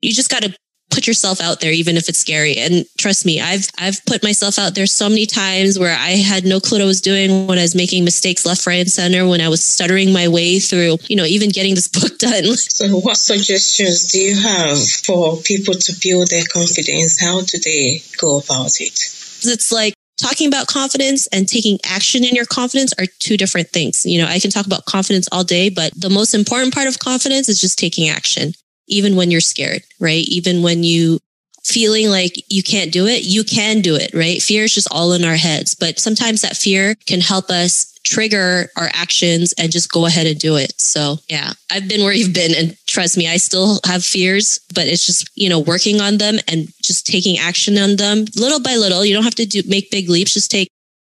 you 0.00 0.12
just 0.12 0.30
got 0.30 0.42
to 0.42 0.54
put 0.94 1.06
yourself 1.06 1.40
out 1.40 1.60
there, 1.60 1.72
even 1.72 1.96
if 1.96 2.08
it's 2.08 2.18
scary. 2.18 2.56
And 2.56 2.86
trust 2.96 3.26
me, 3.26 3.40
I've, 3.40 3.66
I've 3.78 4.04
put 4.06 4.22
myself 4.22 4.58
out 4.58 4.74
there 4.74 4.86
so 4.86 5.08
many 5.08 5.26
times 5.26 5.78
where 5.78 5.96
I 5.98 6.10
had 6.10 6.44
no 6.44 6.60
clue 6.60 6.74
what 6.74 6.82
I 6.82 6.86
was 6.86 7.00
doing 7.00 7.46
when 7.46 7.58
I 7.58 7.62
was 7.62 7.76
making 7.76 8.04
mistakes 8.04 8.44
left, 8.44 8.66
right, 8.66 8.80
and 8.80 8.90
center, 8.90 9.28
when 9.28 9.40
I 9.40 9.48
was 9.48 9.62
stuttering 9.62 10.12
my 10.12 10.26
way 10.26 10.58
through, 10.58 10.98
you 11.08 11.14
know, 11.14 11.24
even 11.24 11.50
getting 11.50 11.76
this 11.76 11.86
book 12.00 12.18
done. 12.18 12.44
So 12.56 12.98
what 12.98 13.16
suggestions 13.16 14.10
do 14.10 14.18
you 14.18 14.34
have 14.36 14.78
for 15.06 15.36
people 15.42 15.74
to 15.74 15.92
build 16.02 16.30
their 16.30 16.42
confidence? 16.52 17.20
How 17.20 17.40
do 17.42 17.58
they 17.64 18.02
go 18.18 18.38
about 18.38 18.80
it? 18.80 18.98
It's 19.46 19.70
like, 19.70 19.94
talking 20.20 20.46
about 20.46 20.68
confidence 20.68 21.26
and 21.28 21.48
taking 21.48 21.78
action 21.84 22.24
in 22.24 22.34
your 22.34 22.46
confidence 22.46 22.92
are 22.98 23.06
two 23.18 23.36
different 23.36 23.68
things. 23.70 24.06
You 24.06 24.22
know, 24.22 24.28
I 24.28 24.38
can 24.38 24.50
talk 24.50 24.64
about 24.64 24.84
confidence 24.84 25.28
all 25.32 25.42
day, 25.42 25.70
but 25.70 25.92
the 25.96 26.08
most 26.08 26.34
important 26.34 26.72
part 26.72 26.86
of 26.86 27.00
confidence 27.00 27.48
is 27.48 27.60
just 27.60 27.78
taking 27.78 28.08
action 28.08 28.54
even 28.86 29.16
when 29.16 29.30
you're 29.30 29.40
scared, 29.40 29.82
right? 30.00 30.24
Even 30.28 30.62
when 30.62 30.82
you 30.82 31.20
feeling 31.62 32.10
like 32.10 32.34
you 32.48 32.62
can't 32.62 32.92
do 32.92 33.06
it, 33.06 33.24
you 33.24 33.42
can 33.42 33.80
do 33.80 33.96
it, 33.96 34.12
right? 34.12 34.42
Fear 34.42 34.64
is 34.64 34.74
just 34.74 34.88
all 34.90 35.12
in 35.12 35.24
our 35.24 35.36
heads, 35.36 35.74
but 35.74 35.98
sometimes 35.98 36.42
that 36.42 36.56
fear 36.56 36.94
can 37.06 37.20
help 37.20 37.50
us 37.50 37.90
trigger 38.04 38.68
our 38.76 38.90
actions 38.92 39.54
and 39.56 39.72
just 39.72 39.90
go 39.90 40.04
ahead 40.04 40.26
and 40.26 40.38
do 40.38 40.56
it. 40.56 40.78
So 40.78 41.16
yeah, 41.28 41.54
I've 41.70 41.88
been 41.88 42.02
where 42.02 42.12
you've 42.12 42.34
been 42.34 42.54
and 42.54 42.76
trust 42.86 43.16
me, 43.16 43.26
I 43.26 43.38
still 43.38 43.80
have 43.86 44.04
fears, 44.04 44.60
but 44.74 44.86
it's 44.86 45.06
just, 45.06 45.30
you 45.34 45.48
know, 45.48 45.58
working 45.58 46.02
on 46.02 46.18
them 46.18 46.36
and 46.46 46.68
just 46.82 47.06
taking 47.06 47.38
action 47.38 47.78
on 47.78 47.96
them 47.96 48.26
little 48.36 48.60
by 48.60 48.76
little. 48.76 49.04
You 49.04 49.14
don't 49.14 49.24
have 49.24 49.34
to 49.36 49.46
do 49.46 49.62
make 49.66 49.90
big 49.90 50.10
leaps, 50.10 50.34
just 50.34 50.50
take 50.50 50.68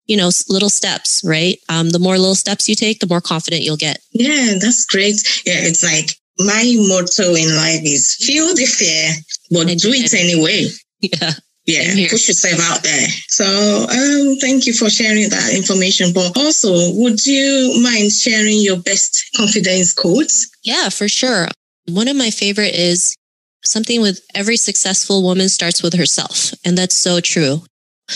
you 0.08 0.18
know, 0.18 0.32
little 0.50 0.72
steps, 0.72 1.22
right? 1.24 1.60
Um, 1.70 1.92
the 1.92 2.00
more 2.00 2.18
little 2.18 2.34
steps 2.34 2.68
you 2.68 2.74
take, 2.74 3.00
the 3.00 3.06
more 3.06 3.22
confident 3.22 3.62
you'll 3.62 3.78
get. 3.78 4.00
Yeah, 4.12 4.56
that's 4.60 4.84
great. 4.86 5.22
Yeah, 5.46 5.60
it's 5.60 5.84
like 5.84 6.18
my 6.40 6.76
motto 6.88 7.36
in 7.36 7.56
life 7.56 7.82
is 7.84 8.16
feel 8.16 8.56
the 8.56 8.66
fear, 8.66 9.12
but 9.52 9.68
do 9.78 9.92
it 9.94 10.14
anyway. 10.14 10.68
Yeah. 11.02 11.32
Yeah, 11.66 12.08
push 12.10 12.28
yourself 12.28 12.60
out 12.64 12.82
there. 12.82 13.08
So, 13.28 13.46
um, 13.46 14.38
thank 14.38 14.66
you 14.66 14.74
for 14.74 14.90
sharing 14.90 15.30
that 15.30 15.54
information. 15.54 16.14
But 16.14 16.36
also, 16.36 16.72
would 16.96 17.24
you 17.28 17.80
mind 17.84 18.12
sharing 18.12 18.60
your 18.60 18.78
best 18.78 19.30
confidence 19.36 19.94
quotes? 19.94 20.50
Yeah, 20.64 20.90
for 20.90 21.08
sure. 21.08 21.48
One 21.88 22.08
of 22.08 22.16
my 22.16 22.32
favorite 22.32 22.74
is 22.74 23.16
something 23.64 24.02
with 24.02 24.22
every 24.34 24.58
successful 24.58 25.22
woman 25.22 25.48
starts 25.48 25.84
with 25.84 25.94
herself. 25.94 26.54
And 26.66 26.76
that's 26.76 26.98
so 26.98 27.20
true. 27.20 27.62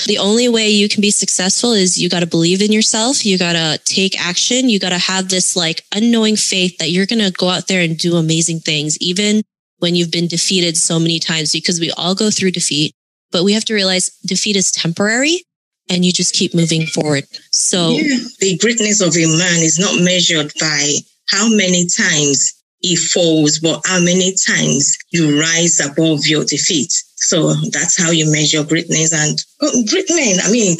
The 0.07 0.17
only 0.17 0.49
way 0.49 0.69
you 0.69 0.89
can 0.89 1.01
be 1.01 1.11
successful 1.11 1.71
is 1.71 2.01
you 2.01 2.09
got 2.09 2.21
to 2.21 2.27
believe 2.27 2.61
in 2.61 2.71
yourself. 2.71 3.25
You 3.25 3.37
got 3.37 3.53
to 3.53 3.79
take 3.85 4.19
action. 4.19 4.69
You 4.69 4.79
got 4.79 4.89
to 4.89 4.97
have 4.97 5.29
this 5.29 5.55
like 5.55 5.83
unknowing 5.93 6.35
faith 6.35 6.77
that 6.79 6.89
you're 6.89 7.05
going 7.05 7.23
to 7.23 7.31
go 7.31 7.49
out 7.49 7.67
there 7.67 7.81
and 7.81 7.97
do 7.97 8.15
amazing 8.15 8.59
things, 8.59 8.97
even 8.99 9.43
when 9.79 9.95
you've 9.95 10.11
been 10.11 10.27
defeated 10.27 10.77
so 10.77 10.99
many 10.99 11.19
times, 11.19 11.51
because 11.51 11.79
we 11.79 11.91
all 11.91 12.15
go 12.15 12.31
through 12.31 12.51
defeat, 12.51 12.93
but 13.31 13.43
we 13.43 13.53
have 13.53 13.65
to 13.65 13.73
realize 13.73 14.09
defeat 14.25 14.55
is 14.55 14.71
temporary 14.71 15.43
and 15.89 16.05
you 16.05 16.11
just 16.11 16.33
keep 16.33 16.53
moving 16.53 16.85
forward. 16.85 17.25
So 17.51 17.89
yeah. 17.89 18.17
the 18.39 18.57
greatness 18.57 19.01
of 19.01 19.15
a 19.15 19.25
man 19.37 19.61
is 19.61 19.77
not 19.77 20.01
measured 20.01 20.53
by 20.59 20.93
how 21.29 21.49
many 21.49 21.87
times 21.87 22.62
he 22.83 22.97
falls, 22.97 23.59
but 23.59 23.81
how 23.85 23.99
many 23.99 24.35
times 24.35 24.97
you 25.09 25.39
rise 25.39 25.79
above 25.79 26.27
your 26.27 26.43
defeat. 26.43 26.91
So 27.15 27.53
that's 27.71 27.97
how 27.97 28.11
you 28.11 28.29
measure 28.29 28.63
greatness. 28.63 29.13
And 29.13 29.39
oh, 29.61 29.85
great 29.89 30.09
men, 30.09 30.39
I 30.43 30.51
mean, 30.51 30.77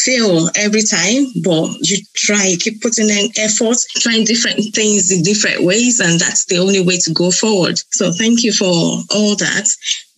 fail 0.00 0.48
every 0.56 0.82
time, 0.82 1.26
but 1.44 1.76
you 1.82 1.98
try, 2.16 2.56
keep 2.58 2.80
putting 2.80 3.10
in 3.10 3.30
effort, 3.36 3.76
trying 3.96 4.24
different 4.24 4.74
things 4.74 5.12
in 5.12 5.22
different 5.22 5.62
ways, 5.62 6.00
and 6.00 6.18
that's 6.18 6.46
the 6.46 6.58
only 6.58 6.80
way 6.80 6.96
to 6.98 7.12
go 7.12 7.30
forward. 7.30 7.78
So 7.90 8.10
thank 8.12 8.42
you 8.42 8.52
for 8.52 8.64
all 8.66 9.36
that. 9.36 9.68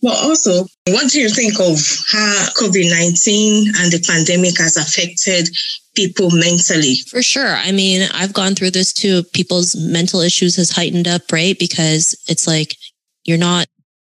But 0.05 0.23
also, 0.23 0.67
what 0.89 1.09
do 1.09 1.19
you 1.19 1.29
think 1.29 1.59
of 1.59 1.81
how 2.11 2.45
COVID 2.61 2.91
19 2.91 3.73
and 3.79 3.91
the 3.91 4.05
pandemic 4.07 4.55
has 4.59 4.77
affected 4.77 5.49
people 5.95 6.29
mentally? 6.29 6.97
For 7.09 7.23
sure. 7.23 7.55
I 7.55 7.71
mean, 7.71 8.07
I've 8.13 8.31
gone 8.31 8.53
through 8.53 8.69
this 8.69 8.93
too. 8.93 9.23
People's 9.33 9.75
mental 9.75 10.21
issues 10.21 10.57
has 10.57 10.69
heightened 10.69 11.07
up, 11.07 11.31
right? 11.31 11.57
Because 11.57 12.15
it's 12.29 12.45
like 12.45 12.75
you're 13.23 13.39
not 13.39 13.65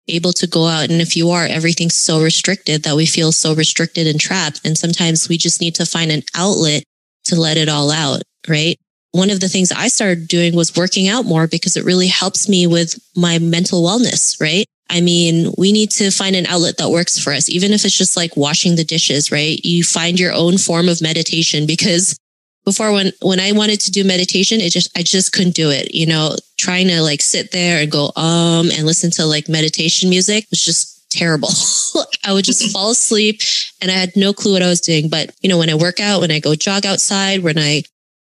able 0.06 0.32
to 0.35 0.47
go 0.47 0.66
out. 0.66 0.90
And 0.90 1.00
if 1.00 1.16
you 1.16 1.30
are, 1.30 1.44
everything's 1.44 1.97
so 1.97 2.23
restricted 2.23 2.85
that 2.85 2.94
we 2.94 3.04
feel 3.04 3.32
so 3.32 3.52
restricted 3.52 4.06
and 4.06 4.20
trapped. 4.20 4.61
And 4.64 4.78
sometimes 4.78 5.28
we 5.28 5.38
just 5.38 5.61
need 5.61 5.75
to 5.75 5.87
find 5.87 6.12
an 6.12 6.23
outlet 6.37 6.85
to 7.25 7.35
let 7.35 7.56
it 7.56 7.68
all 7.68 7.90
out, 7.90 8.23
right? 8.49 8.78
One 9.11 9.30
of 9.30 9.40
the 9.40 9.49
things 9.49 9.73
I 9.73 9.88
started 9.88 10.28
doing 10.28 10.54
was 10.54 10.76
working 10.76 11.09
out 11.09 11.25
more 11.25 11.49
because 11.49 11.76
it 11.76 11.85
really 11.85 12.06
helps 12.06 12.49
me 12.49 12.68
with 12.68 12.97
my 13.16 13.40
mental 13.40 13.82
wellness, 13.82 14.40
right? 14.40 14.66
I 14.90 15.00
mean, 15.00 15.52
we 15.56 15.70
need 15.70 15.92
to 15.92 16.11
find 16.11 16.35
an 16.35 16.47
outlet 16.47 16.76
that 16.78 16.90
works 16.90 17.18
for 17.18 17.32
us, 17.32 17.49
even 17.49 17.73
if 17.73 17.85
it's 17.85 17.97
just 17.97 18.16
like 18.16 18.37
washing 18.37 18.75
the 18.75 18.85
dishes, 18.85 19.30
right? 19.30 19.64
You 19.64 19.85
find 19.85 20.18
your 20.18 20.32
own 20.32 20.59
form 20.59 20.88
of 20.88 21.00
meditation 21.00 21.64
because 21.64 22.18
before 22.64 22.92
when 22.92 23.12
when 23.23 23.38
I 23.38 23.52
wanted 23.52 23.80
to 23.82 23.92
do 23.92 24.02
meditation, 24.02 24.61
it 24.61 24.70
just 24.70 24.90
I 24.99 25.02
just 25.02 25.32
couldn't 25.32 25.54
do 25.54 25.70
it. 25.70 25.94
You 25.94 26.06
know, 26.06 26.35
trying 26.59 26.88
to 26.88 27.02
like 27.02 27.23
sit 27.23 27.52
there 27.52 27.80
and 27.80 27.90
go 27.90 28.11
um 28.16 28.70
and 28.73 28.85
listen 28.85 29.12
to 29.12 29.25
like 29.26 29.49
meditation 29.49 30.11
music 30.11 30.47
was 30.50 30.62
just 30.62 31.09
terrible. 31.09 31.50
I 32.25 32.32
would 32.32 32.44
just 32.44 32.73
fall 32.73 32.90
asleep 32.90 33.40
and 33.80 33.92
I 33.92 33.94
had 33.94 34.16
no 34.16 34.32
clue 34.32 34.54
what 34.54 34.62
I 34.62 34.68
was 34.68 34.80
doing. 34.80 35.09
But 35.09 35.30
you 35.40 35.49
know, 35.49 35.59
when 35.59 35.70
I 35.70 35.75
work 35.76 36.00
out, 36.00 36.20
when 36.20 36.32
I 36.32 36.40
go 36.40 36.56
jog 36.56 36.85
outside, 36.85 37.44
when 37.44 37.59
I 37.59 37.85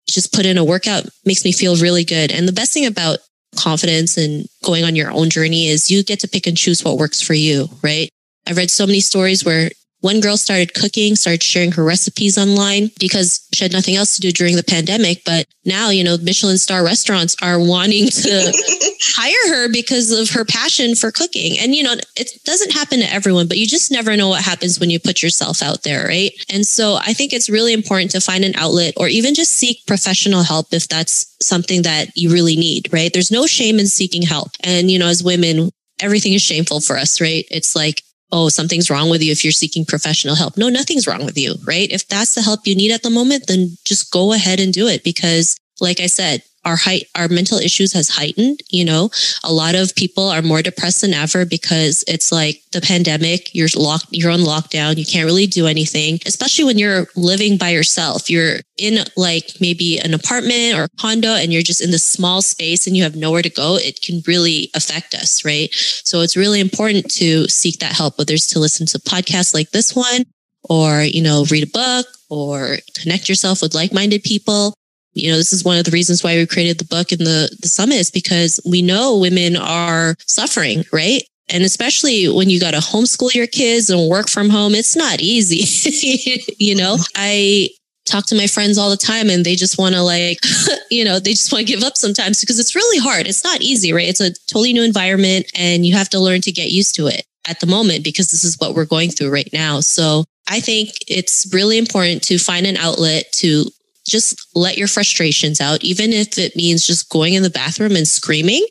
just 0.09 0.33
put 0.33 0.45
in 0.45 0.57
a 0.57 0.63
workout, 0.63 1.05
makes 1.25 1.43
me 1.43 1.51
feel 1.51 1.75
really 1.75 2.05
good. 2.05 2.31
And 2.31 2.47
the 2.47 2.53
best 2.53 2.73
thing 2.73 2.85
about 2.85 3.19
confidence 3.55 4.17
and 4.17 4.45
going 4.63 4.83
on 4.83 4.95
your 4.95 5.11
own 5.11 5.29
journey 5.29 5.67
is 5.67 5.89
you 5.91 6.03
get 6.03 6.19
to 6.21 6.27
pick 6.27 6.47
and 6.47 6.57
choose 6.57 6.83
what 6.83 6.97
works 6.97 7.21
for 7.21 7.33
you, 7.33 7.67
right? 7.81 8.09
I've 8.47 8.57
read 8.57 8.71
so 8.71 8.85
many 8.85 8.99
stories 8.99 9.45
where 9.45 9.71
one 10.03 10.19
girl 10.19 10.35
started 10.35 10.73
cooking, 10.73 11.15
started 11.15 11.41
sharing 11.41 11.71
her 11.71 11.83
recipes 11.83 12.37
online 12.37 12.91
because 12.99 13.47
she 13.53 13.63
had 13.63 13.71
nothing 13.71 13.95
else 13.95 14.15
to 14.15 14.21
do 14.21 14.31
during 14.31 14.57
the 14.57 14.63
pandemic. 14.63 15.23
But 15.25 15.47
now, 15.63 15.91
you 15.91 16.03
know, 16.03 16.17
Michelin 16.21 16.57
star 16.57 16.83
restaurants 16.83 17.37
are 17.41 17.57
wanting 17.57 18.07
to 18.07 18.51
hire 19.01 19.55
her 19.55 19.71
because 19.71 20.11
of 20.11 20.29
her 20.31 20.43
passion 20.43 20.95
for 20.95 21.09
cooking. 21.09 21.57
And, 21.57 21.73
you 21.73 21.83
know, 21.83 21.95
it 22.17 22.31
doesn't 22.43 22.73
happen 22.73 22.99
to 22.99 23.13
everyone, 23.13 23.47
but 23.47 23.57
you 23.57 23.65
just 23.65 23.91
never 23.91 24.17
know 24.17 24.27
what 24.27 24.43
happens 24.43 24.77
when 24.77 24.89
you 24.89 24.99
put 24.99 25.23
yourself 25.23 25.63
out 25.63 25.83
there, 25.83 26.05
right? 26.05 26.31
And 26.49 26.67
so 26.67 26.95
I 26.95 27.13
think 27.13 27.31
it's 27.31 27.49
really 27.49 27.71
important 27.71 28.11
to 28.11 28.19
find 28.19 28.43
an 28.43 28.55
outlet 28.55 28.95
or 28.97 29.07
even 29.07 29.33
just 29.33 29.53
seek 29.53 29.87
professional 29.87 30.43
help 30.43 30.73
if 30.73 30.89
that's 30.89 31.33
something 31.41 31.83
that 31.83 32.09
you 32.17 32.29
really 32.29 32.57
need, 32.57 32.91
right? 32.91 33.11
There's 33.13 33.31
no 33.31 33.47
shame 33.47 33.79
in 33.79 33.87
seeking 33.87 34.21
help. 34.21 34.49
And, 34.65 34.91
you 34.91 34.99
know, 34.99 35.07
as 35.07 35.23
women, 35.23 35.69
everything 36.01 36.33
is 36.33 36.41
shameful 36.41 36.81
for 36.81 36.97
us, 36.97 37.21
right? 37.21 37.45
It's 37.49 37.73
like, 37.73 38.02
oh, 38.31 38.49
something's 38.49 38.89
wrong 38.89 39.09
with 39.09 39.21
you 39.21 39.31
if 39.31 39.43
you're 39.43 39.51
seeking 39.51 39.85
professional 39.85 40.35
help. 40.35 40.57
No, 40.57 40.69
nothing's 40.69 41.07
wrong 41.07 41.25
with 41.25 41.37
you, 41.37 41.55
right? 41.65 41.91
If 41.91 42.07
that's 42.07 42.35
the 42.35 42.41
help 42.41 42.61
you 42.65 42.75
need 42.75 42.91
at 42.91 43.03
the 43.03 43.09
moment, 43.09 43.47
then 43.47 43.77
just 43.85 44.11
go 44.11 44.33
ahead 44.33 44.59
and 44.59 44.73
do 44.73 44.87
it 44.87 45.03
because 45.03 45.55
like 45.79 45.99
I 45.99 46.07
said, 46.07 46.43
our 46.65 46.75
height, 46.75 47.07
our 47.15 47.27
mental 47.27 47.57
issues 47.57 47.93
has 47.93 48.09
heightened. 48.09 48.61
You 48.69 48.85
know, 48.85 49.09
a 49.43 49.51
lot 49.51 49.75
of 49.75 49.95
people 49.95 50.29
are 50.29 50.41
more 50.41 50.61
depressed 50.61 51.01
than 51.01 51.13
ever 51.13 51.45
because 51.45 52.03
it's 52.07 52.31
like 52.31 52.61
the 52.71 52.81
pandemic. 52.81 53.53
You're 53.53 53.69
locked, 53.75 54.07
you're 54.11 54.31
on 54.31 54.39
lockdown. 54.39 54.97
You 54.97 55.05
can't 55.05 55.25
really 55.25 55.47
do 55.47 55.67
anything, 55.67 56.19
especially 56.25 56.65
when 56.65 56.77
you're 56.77 57.07
living 57.15 57.57
by 57.57 57.69
yourself. 57.69 58.29
You're 58.29 58.57
in 58.77 58.99
like 59.15 59.51
maybe 59.59 59.99
an 59.99 60.13
apartment 60.13 60.77
or 60.77 60.83
a 60.83 60.89
condo 60.99 61.35
and 61.35 61.53
you're 61.53 61.61
just 61.61 61.81
in 61.81 61.91
this 61.91 62.03
small 62.03 62.41
space 62.41 62.87
and 62.87 62.95
you 62.95 63.03
have 63.03 63.15
nowhere 63.15 63.41
to 63.41 63.49
go. 63.49 63.75
It 63.75 64.01
can 64.01 64.21
really 64.27 64.69
affect 64.73 65.13
us, 65.13 65.45
right? 65.45 65.69
So 65.73 66.21
it's 66.21 66.37
really 66.37 66.59
important 66.59 67.09
to 67.15 67.47
seek 67.47 67.79
that 67.79 67.93
help, 67.93 68.17
whether 68.17 68.33
it's 68.33 68.47
to 68.47 68.59
listen 68.59 68.85
to 68.87 68.99
podcasts 68.99 69.53
like 69.53 69.71
this 69.71 69.95
one 69.95 70.23
or, 70.69 71.01
you 71.01 71.21
know, 71.21 71.45
read 71.51 71.63
a 71.63 71.67
book 71.67 72.07
or 72.29 72.77
connect 72.99 73.29
yourself 73.29 73.61
with 73.61 73.75
like-minded 73.75 74.23
people 74.23 74.73
you 75.13 75.31
know, 75.31 75.37
this 75.37 75.53
is 75.53 75.63
one 75.63 75.77
of 75.77 75.85
the 75.85 75.91
reasons 75.91 76.23
why 76.23 76.35
we 76.35 76.45
created 76.45 76.79
the 76.79 76.85
book 76.85 77.11
and 77.11 77.21
the, 77.21 77.55
the 77.61 77.67
summit 77.67 77.95
is 77.95 78.11
because 78.11 78.59
we 78.65 78.81
know 78.81 79.17
women 79.17 79.55
are 79.55 80.15
suffering, 80.25 80.83
right? 80.91 81.23
And 81.49 81.63
especially 81.63 82.29
when 82.29 82.49
you 82.49 82.59
got 82.59 82.71
to 82.71 82.77
homeschool 82.77 83.33
your 83.33 83.47
kids 83.47 83.89
and 83.89 84.09
work 84.09 84.29
from 84.29 84.49
home, 84.49 84.73
it's 84.73 84.95
not 84.95 85.19
easy. 85.19 85.63
you 86.57 86.75
know, 86.75 86.97
I 87.15 87.69
talk 88.05 88.25
to 88.27 88.35
my 88.35 88.47
friends 88.47 88.77
all 88.77 88.89
the 88.89 88.97
time 88.97 89.29
and 89.29 89.45
they 89.45 89.55
just 89.55 89.77
want 89.77 89.95
to 89.95 90.01
like, 90.01 90.39
you 90.91 91.05
know, 91.05 91.19
they 91.19 91.31
just 91.31 91.51
want 91.51 91.65
to 91.65 91.73
give 91.73 91.83
up 91.83 91.97
sometimes 91.97 92.39
because 92.39 92.59
it's 92.59 92.75
really 92.75 92.99
hard. 92.99 93.27
It's 93.27 93.43
not 93.43 93.61
easy, 93.61 93.93
right? 93.93 94.07
It's 94.07 94.21
a 94.21 94.33
totally 94.47 94.73
new 94.73 94.83
environment 94.83 95.51
and 95.55 95.85
you 95.85 95.93
have 95.93 96.09
to 96.09 96.19
learn 96.19 96.41
to 96.41 96.51
get 96.51 96.71
used 96.71 96.95
to 96.95 97.07
it 97.07 97.25
at 97.47 97.59
the 97.59 97.67
moment 97.67 98.03
because 98.03 98.31
this 98.31 98.43
is 98.43 98.57
what 98.59 98.73
we're 98.73 98.85
going 98.85 99.09
through 99.09 99.31
right 99.31 99.49
now. 99.51 99.79
So 99.81 100.23
I 100.49 100.59
think 100.59 100.91
it's 101.07 101.49
really 101.53 101.77
important 101.77 102.23
to 102.23 102.37
find 102.37 102.65
an 102.65 102.77
outlet 102.77 103.31
to 103.33 103.65
just 104.05 104.47
let 104.55 104.77
your 104.77 104.87
frustrations 104.87 105.61
out, 105.61 105.83
even 105.83 106.11
if 106.11 106.37
it 106.37 106.55
means 106.55 106.85
just 106.85 107.09
going 107.09 107.33
in 107.33 107.43
the 107.43 107.49
bathroom 107.49 107.95
and 107.95 108.07
screaming. 108.07 108.65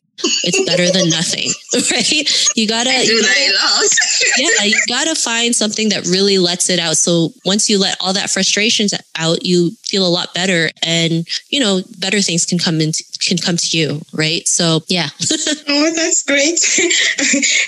It's 0.44 0.64
better 0.64 0.88
than 0.92 1.08
nothing, 1.08 1.50
right? 1.90 2.56
You 2.56 2.68
gotta, 2.68 3.04
you 3.04 3.22
gotta 3.22 3.88
yeah, 4.38 4.64
you 4.64 4.78
gotta 4.86 5.16
find 5.16 5.54
something 5.56 5.88
that 5.88 6.06
really 6.06 6.38
lets 6.38 6.70
it 6.70 6.78
out. 6.78 6.96
So 6.96 7.30
once 7.44 7.68
you 7.68 7.78
let 7.78 7.96
all 7.98 8.12
that 8.12 8.30
frustrations 8.30 8.94
out, 9.16 9.44
you 9.44 9.72
feel 9.84 10.06
a 10.06 10.08
lot 10.08 10.32
better, 10.32 10.70
and 10.82 11.26
you 11.48 11.58
know, 11.58 11.80
better 11.98 12.20
things 12.20 12.44
can 12.44 12.58
come 12.58 12.80
in 12.80 12.92
can 13.26 13.38
come 13.38 13.56
to 13.56 13.78
you, 13.78 14.00
right? 14.12 14.46
So 14.46 14.82
yeah. 14.88 15.08
oh, 15.68 15.92
that's 15.94 16.24
great. 16.24 16.58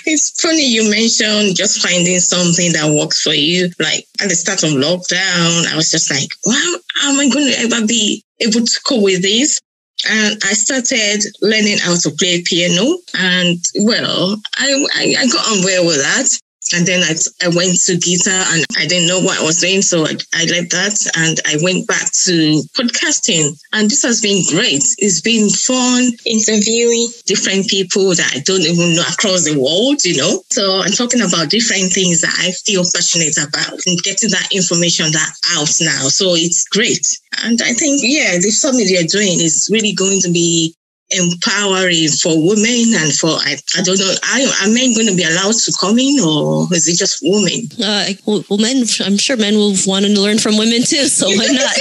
it's 0.05 0.41
funny 0.41 0.65
you 0.65 0.89
mentioned 0.89 1.55
just 1.55 1.81
finding 1.81 2.19
something 2.19 2.73
that 2.73 2.93
works 2.93 3.21
for 3.21 3.33
you. 3.33 3.69
Like 3.79 4.05
at 4.21 4.29
the 4.29 4.35
start 4.35 4.63
of 4.63 4.71
lockdown, 4.71 5.71
I 5.71 5.75
was 5.75 5.91
just 5.91 6.11
like, 6.11 6.29
wow, 6.45 6.75
how 7.01 7.11
am 7.11 7.19
I 7.19 7.29
going 7.29 7.51
to 7.51 7.59
ever 7.59 7.87
be 7.87 8.23
able 8.41 8.65
to 8.65 8.81
cope 8.85 9.03
with 9.03 9.21
this? 9.21 9.61
and 10.07 10.39
I 10.43 10.53
started 10.53 11.23
learning 11.41 11.79
how 11.79 11.95
to 11.95 12.11
play 12.11 12.43
piano. 12.43 12.97
And 13.17 13.57
well, 13.81 14.37
I, 14.57 14.85
I, 14.93 15.15
I 15.19 15.27
got 15.27 15.47
on 15.47 15.63
well 15.63 15.85
with 15.85 15.97
that. 15.97 16.39
And 16.73 16.85
then 16.85 17.03
I, 17.03 17.13
I 17.45 17.49
went 17.49 17.77
to 17.85 17.97
guitar 17.97 18.41
and 18.49 18.65
I 18.77 18.87
didn't 18.87 19.07
know 19.07 19.19
what 19.19 19.39
I 19.39 19.43
was 19.43 19.61
doing. 19.61 19.81
So 19.81 20.05
I, 20.05 20.17
I 20.33 20.45
left 20.45 20.71
that 20.71 20.97
and 21.15 21.39
I 21.45 21.61
went 21.61 21.87
back 21.87 22.11
to 22.25 22.61
podcasting. 22.73 23.53
And 23.73 23.89
this 23.89 24.03
has 24.03 24.21
been 24.21 24.41
great. 24.49 24.83
It's 24.97 25.21
been 25.21 25.49
fun 25.49 26.11
interviewing 26.25 27.07
different 27.25 27.67
people 27.67 28.15
that 28.15 28.31
I 28.33 28.39
don't 28.39 28.65
even 28.65 28.95
know 28.95 29.05
across 29.05 29.45
the 29.45 29.59
world, 29.59 30.03
you 30.03 30.17
know. 30.17 30.41
So 30.51 30.81
I'm 30.81 30.91
talking 30.91 31.21
about 31.21 31.49
different 31.49 31.93
things 31.93 32.21
that 32.21 32.33
I 32.39 32.51
feel 32.65 32.83
passionate 32.93 33.37
about 33.37 33.77
and 33.85 34.01
getting 34.01 34.31
that 34.31 34.49
information 34.51 35.11
that 35.11 35.31
out 35.53 35.69
now. 35.81 36.09
So 36.09 36.33
it's 36.33 36.65
great. 36.65 37.05
And 37.43 37.61
I 37.61 37.73
think, 37.73 38.01
yeah, 38.01 38.37
the 38.41 38.49
summit 38.49 38.89
you're 38.89 39.03
doing 39.03 39.39
is 39.39 39.69
really 39.71 39.93
going 39.93 40.21
to 40.21 40.31
be 40.31 40.75
empowering 41.11 42.09
for 42.09 42.33
women 42.33 42.93
and 42.97 43.13
for 43.13 43.29
I, 43.29 43.57
I 43.77 43.81
don't 43.83 43.99
know 43.99 44.09
are, 44.09 44.65
are 44.65 44.73
men 44.73 44.93
going 44.93 45.07
to 45.07 45.15
be 45.15 45.23
allowed 45.23 45.53
to 45.53 45.73
come 45.79 45.99
in 45.99 46.19
or 46.19 46.67
is 46.73 46.87
it 46.87 46.97
just 46.97 47.19
women? 47.21 47.69
Uh, 47.77 48.09
well 48.25 48.57
men 48.57 48.83
i'm 49.05 49.17
sure 49.17 49.37
men 49.37 49.55
will 49.55 49.75
want 49.85 50.05
to 50.05 50.11
learn 50.11 50.39
from 50.39 50.57
women 50.57 50.81
too 50.81 51.05
so 51.05 51.27
why 51.27 51.47
not? 51.47 51.75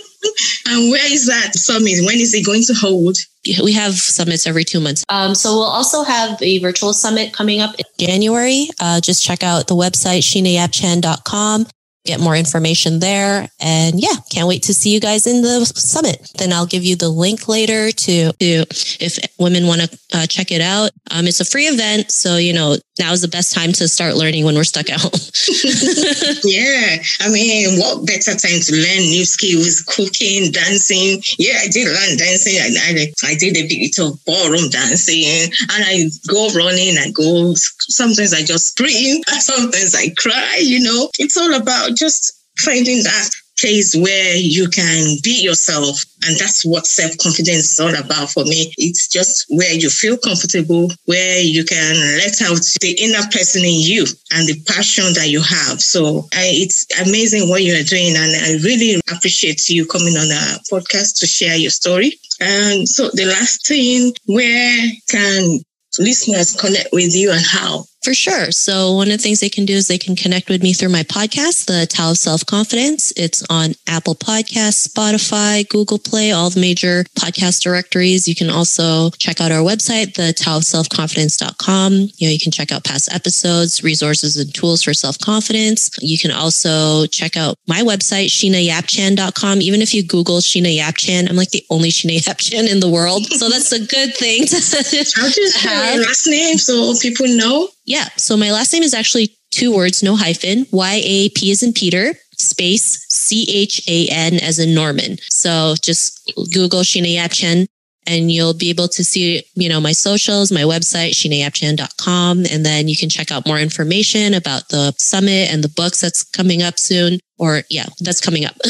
And 0.66 0.90
where 0.90 1.12
is 1.12 1.26
that 1.26 1.54
summit? 1.54 2.04
When 2.04 2.16
is 2.16 2.34
it 2.34 2.44
going 2.44 2.62
to 2.64 2.74
hold? 2.74 3.16
We 3.62 3.72
have 3.72 3.94
summits 3.94 4.46
every 4.46 4.64
two 4.64 4.80
months. 4.80 5.04
Um, 5.08 5.34
so 5.34 5.54
we'll 5.54 5.62
also 5.62 6.02
have 6.02 6.40
a 6.42 6.58
virtual 6.58 6.92
summit 6.92 7.32
coming 7.32 7.60
up 7.60 7.74
in 7.78 7.84
January. 7.98 8.68
Uh, 8.78 9.00
just 9.00 9.22
check 9.22 9.42
out 9.42 9.68
the 9.68 9.74
website, 9.74 10.20
sheenayapchan.com 10.20 11.66
get 12.04 12.20
more 12.20 12.36
information 12.36 12.98
there. 13.00 13.48
And 13.60 14.00
yeah, 14.00 14.14
can't 14.30 14.48
wait 14.48 14.62
to 14.64 14.74
see 14.74 14.92
you 14.92 15.00
guys 15.00 15.26
in 15.26 15.42
the 15.42 15.64
summit. 15.66 16.30
Then 16.38 16.52
I'll 16.52 16.66
give 16.66 16.84
you 16.84 16.96
the 16.96 17.08
link 17.08 17.48
later 17.48 17.90
to, 17.90 18.32
to 18.32 18.64
if 19.00 19.18
women 19.38 19.66
want 19.66 19.82
to 19.82 19.98
uh, 20.14 20.26
check 20.26 20.50
it 20.50 20.60
out. 20.60 20.90
Um, 21.10 21.26
it's 21.26 21.40
a 21.40 21.44
free 21.44 21.66
event. 21.66 22.10
So, 22.10 22.36
you 22.36 22.52
know, 22.52 22.76
now 22.98 23.12
is 23.12 23.22
the 23.22 23.28
best 23.28 23.54
time 23.54 23.72
to 23.72 23.86
start 23.88 24.16
learning 24.16 24.44
when 24.44 24.54
we're 24.54 24.64
stuck 24.64 24.90
at 24.90 25.00
home. 25.00 25.12
yeah. 26.44 26.96
I 27.20 27.28
mean, 27.30 27.78
what 27.78 28.06
better 28.06 28.34
time 28.34 28.60
to 28.60 28.72
learn 28.72 29.04
new 29.10 29.24
skills, 29.24 29.82
cooking, 29.82 30.50
dancing. 30.50 31.22
Yeah, 31.38 31.60
I 31.62 31.68
did 31.68 31.86
learn 31.86 32.16
dancing. 32.16 32.56
I, 32.58 32.72
I, 32.88 33.32
I 33.32 33.34
did 33.34 33.56
a 33.56 33.68
bit 33.68 33.98
of 33.98 34.18
ballroom 34.24 34.68
dancing 34.70 35.24
and 35.24 35.52
I 35.84 36.08
go 36.26 36.48
running. 36.56 36.96
I 36.98 37.10
go, 37.12 37.54
sometimes 37.54 38.32
I 38.32 38.42
just 38.42 38.72
scream. 38.72 39.22
Sometimes 39.38 39.94
I 39.94 40.10
cry, 40.10 40.60
you 40.60 40.80
know, 40.80 41.08
it's 41.18 41.36
all 41.36 41.54
about 41.54 41.96
just 41.98 42.32
finding 42.58 43.02
that 43.02 43.30
place 43.58 43.94
where 43.96 44.36
you 44.36 44.68
can 44.68 45.16
be 45.22 45.42
yourself. 45.42 46.02
And 46.26 46.36
that's 46.38 46.64
what 46.64 46.86
self 46.86 47.16
confidence 47.18 47.72
is 47.72 47.80
all 47.80 47.94
about 47.94 48.30
for 48.30 48.44
me. 48.44 48.72
It's 48.78 49.08
just 49.08 49.46
where 49.48 49.72
you 49.72 49.90
feel 49.90 50.16
comfortable, 50.16 50.90
where 51.06 51.40
you 51.40 51.64
can 51.64 51.94
let 52.18 52.40
out 52.42 52.62
the 52.80 52.96
inner 53.00 53.26
person 53.30 53.62
in 53.64 53.80
you 53.80 54.06
and 54.32 54.48
the 54.48 54.60
passion 54.66 55.12
that 55.14 55.28
you 55.28 55.40
have. 55.42 55.80
So 55.80 56.28
I, 56.32 56.50
it's 56.54 56.86
amazing 57.06 57.48
what 57.48 57.62
you 57.62 57.74
are 57.74 57.84
doing. 57.84 58.14
And 58.16 58.34
I 58.36 58.62
really 58.62 59.00
appreciate 59.10 59.68
you 59.68 59.86
coming 59.86 60.16
on 60.16 60.30
a 60.30 60.58
podcast 60.70 61.18
to 61.20 61.26
share 61.26 61.56
your 61.56 61.70
story. 61.70 62.12
And 62.40 62.88
so 62.88 63.10
the 63.12 63.26
last 63.26 63.66
thing, 63.66 64.12
where 64.26 64.90
can 65.08 65.60
listeners 65.98 66.54
connect 66.54 66.90
with 66.92 67.14
you 67.14 67.32
and 67.32 67.44
how? 67.44 67.84
For 68.04 68.14
sure. 68.14 68.52
So 68.52 68.92
one 68.94 69.08
of 69.08 69.18
the 69.18 69.22
things 69.22 69.40
they 69.40 69.48
can 69.48 69.64
do 69.66 69.74
is 69.74 69.88
they 69.88 69.98
can 69.98 70.14
connect 70.14 70.48
with 70.48 70.62
me 70.62 70.72
through 70.72 70.88
my 70.90 71.02
podcast, 71.02 71.66
The 71.66 71.84
Tao 71.86 72.12
of 72.12 72.16
Self 72.16 72.46
Confidence. 72.46 73.12
It's 73.16 73.42
on 73.50 73.72
Apple 73.88 74.14
Podcasts, 74.14 74.88
Spotify, 74.88 75.68
Google 75.68 75.98
Play, 75.98 76.30
all 76.30 76.48
the 76.48 76.60
major 76.60 77.04
podcast 77.18 77.60
directories. 77.62 78.28
You 78.28 78.36
can 78.36 78.50
also 78.50 79.10
check 79.18 79.40
out 79.40 79.50
our 79.50 79.62
website, 79.62 80.14
the 80.14 80.32
Tao 80.32 80.58
of 80.58 80.64
Self-Confidence.com. 80.64 81.92
You 81.92 82.28
know, 82.28 82.32
you 82.32 82.38
can 82.38 82.52
check 82.52 82.70
out 82.70 82.84
past 82.84 83.12
episodes, 83.12 83.82
resources 83.82 84.36
and 84.36 84.54
tools 84.54 84.82
for 84.82 84.94
self-confidence. 84.94 85.90
You 86.00 86.18
can 86.18 86.30
also 86.30 87.06
check 87.06 87.36
out 87.36 87.56
my 87.66 87.80
website, 87.80 88.28
sheenayapchan.com. 88.28 89.60
Even 89.60 89.82
if 89.82 89.92
you 89.92 90.04
Google 90.04 90.38
Sheena 90.38 90.74
Yap 90.74 90.96
Chan, 90.96 91.28
I'm 91.28 91.36
like 91.36 91.50
the 91.50 91.64
only 91.68 91.90
Sheena 91.90 92.24
Yap 92.26 92.38
Chan 92.38 92.68
in 92.68 92.78
the 92.80 92.88
world. 92.88 93.26
So 93.26 93.48
that's 93.48 93.72
a 93.72 93.80
good 93.84 94.14
thing 94.16 94.46
to, 94.46 94.56
you 94.96 95.50
have. 95.68 95.98
last 95.98 96.26
name 96.28 96.58
so 96.58 96.94
people 97.02 97.26
know? 97.26 97.68
Yeah. 97.88 98.08
So 98.16 98.36
my 98.36 98.52
last 98.52 98.70
name 98.74 98.82
is 98.82 98.92
actually 98.92 99.34
two 99.50 99.74
words, 99.74 100.02
no 100.02 100.14
hyphen. 100.14 100.66
Y 100.72 101.00
A 101.02 101.30
P 101.30 101.50
is 101.50 101.62
in 101.62 101.72
Peter, 101.72 102.12
space 102.36 103.06
C 103.08 103.46
H 103.48 103.82
A 103.88 104.06
N 104.08 104.34
as 104.34 104.58
in 104.58 104.74
Norman. 104.74 105.16
So 105.30 105.74
just 105.82 106.30
Google 106.52 106.82
Sheena 106.82 107.14
Yap 107.14 107.32
Chan 107.32 107.66
and 108.06 108.32
you'll 108.32 108.54
be 108.54 108.70
able 108.70 108.88
to 108.88 109.04
see, 109.04 109.42
you 109.54 109.68
know, 109.68 109.80
my 109.80 109.92
socials, 109.92 110.50
my 110.50 110.62
website, 110.62 111.10
sheenayapchan.com. 111.10 112.44
And 112.50 112.64
then 112.64 112.88
you 112.88 112.96
can 112.96 113.08
check 113.08 113.30
out 113.30 113.46
more 113.46 113.58
information 113.58 114.34
about 114.34 114.68
the 114.70 114.94
summit 114.98 115.52
and 115.52 115.62
the 115.62 115.68
books 115.68 116.00
that's 116.00 116.22
coming 116.22 116.62
up 116.62 116.78
soon. 116.78 117.18
Or 117.38 117.62
yeah, 117.70 117.86
that's 118.00 118.20
coming 118.20 118.44
up. 118.44 118.56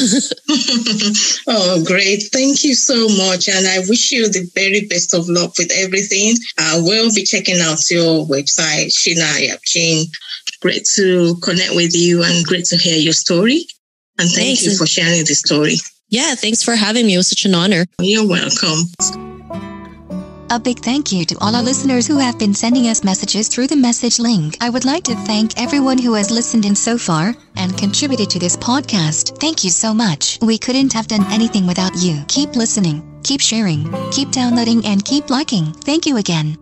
oh, 1.47 1.83
great. 1.85 2.23
Thank 2.31 2.63
you 2.63 2.75
so 2.75 3.07
much. 3.07 3.47
And 3.49 3.65
I 3.65 3.79
wish 3.87 4.11
you 4.11 4.27
the 4.29 4.47
very 4.53 4.85
best 4.87 5.13
of 5.13 5.27
luck 5.27 5.57
with 5.57 5.71
everything. 5.73 6.35
I 6.57 6.79
will 6.79 7.13
be 7.15 7.23
checking 7.23 7.59
out 7.61 7.89
your 7.89 8.25
website, 8.27 8.87
Sheena 8.93 9.47
Yap 9.47 9.61
Chan 9.63 10.05
great 10.61 10.85
to 10.95 11.35
connect 11.41 11.75
with 11.75 11.95
you 11.95 12.23
and 12.23 12.45
great 12.45 12.65
to 12.65 12.77
hear 12.77 12.97
your 12.97 13.13
story. 13.13 13.65
And 14.17 14.29
thank 14.29 14.59
Thanks. 14.59 14.65
you 14.65 14.77
for 14.77 14.85
sharing 14.85 15.19
the 15.19 15.35
story. 15.35 15.75
Yeah, 16.09 16.35
thanks 16.35 16.63
for 16.63 16.75
having 16.75 17.05
me. 17.05 17.13
It 17.13 17.17
was 17.17 17.29
such 17.29 17.45
an 17.45 17.53
honor. 17.53 17.85
You're 18.01 18.27
welcome. 18.27 18.91
A 20.51 20.59
big 20.59 20.79
thank 20.79 21.11
you 21.11 21.25
to 21.25 21.37
all 21.39 21.55
our 21.55 21.61
listeners 21.61 22.07
who 22.07 22.17
have 22.17 22.39
been 22.39 22.55
sending 22.55 22.87
us 22.87 23.03
messages 23.03 23.47
through 23.47 23.67
the 23.67 23.75
message 23.75 24.17
link. 24.17 24.57
I 24.59 24.71
would 24.71 24.83
like 24.83 25.03
to 25.03 25.15
thank 25.15 25.61
everyone 25.61 25.99
who 25.99 26.15
has 26.15 26.31
listened 26.31 26.65
in 26.65 26.75
so 26.75 26.97
far 26.97 27.35
and 27.55 27.77
contributed 27.77 28.31
to 28.31 28.39
this 28.39 28.57
podcast. 28.57 29.37
Thank 29.39 29.63
you 29.63 29.69
so 29.69 29.93
much. 29.93 30.39
We 30.41 30.57
couldn't 30.57 30.93
have 30.93 31.07
done 31.07 31.25
anything 31.31 31.67
without 31.67 31.95
you. 31.95 32.23
Keep 32.27 32.55
listening, 32.55 33.21
keep 33.23 33.41
sharing, 33.41 33.93
keep 34.11 34.31
downloading, 34.31 34.83
and 34.87 35.05
keep 35.05 35.29
liking. 35.29 35.71
Thank 35.71 36.07
you 36.07 36.17
again. 36.17 36.57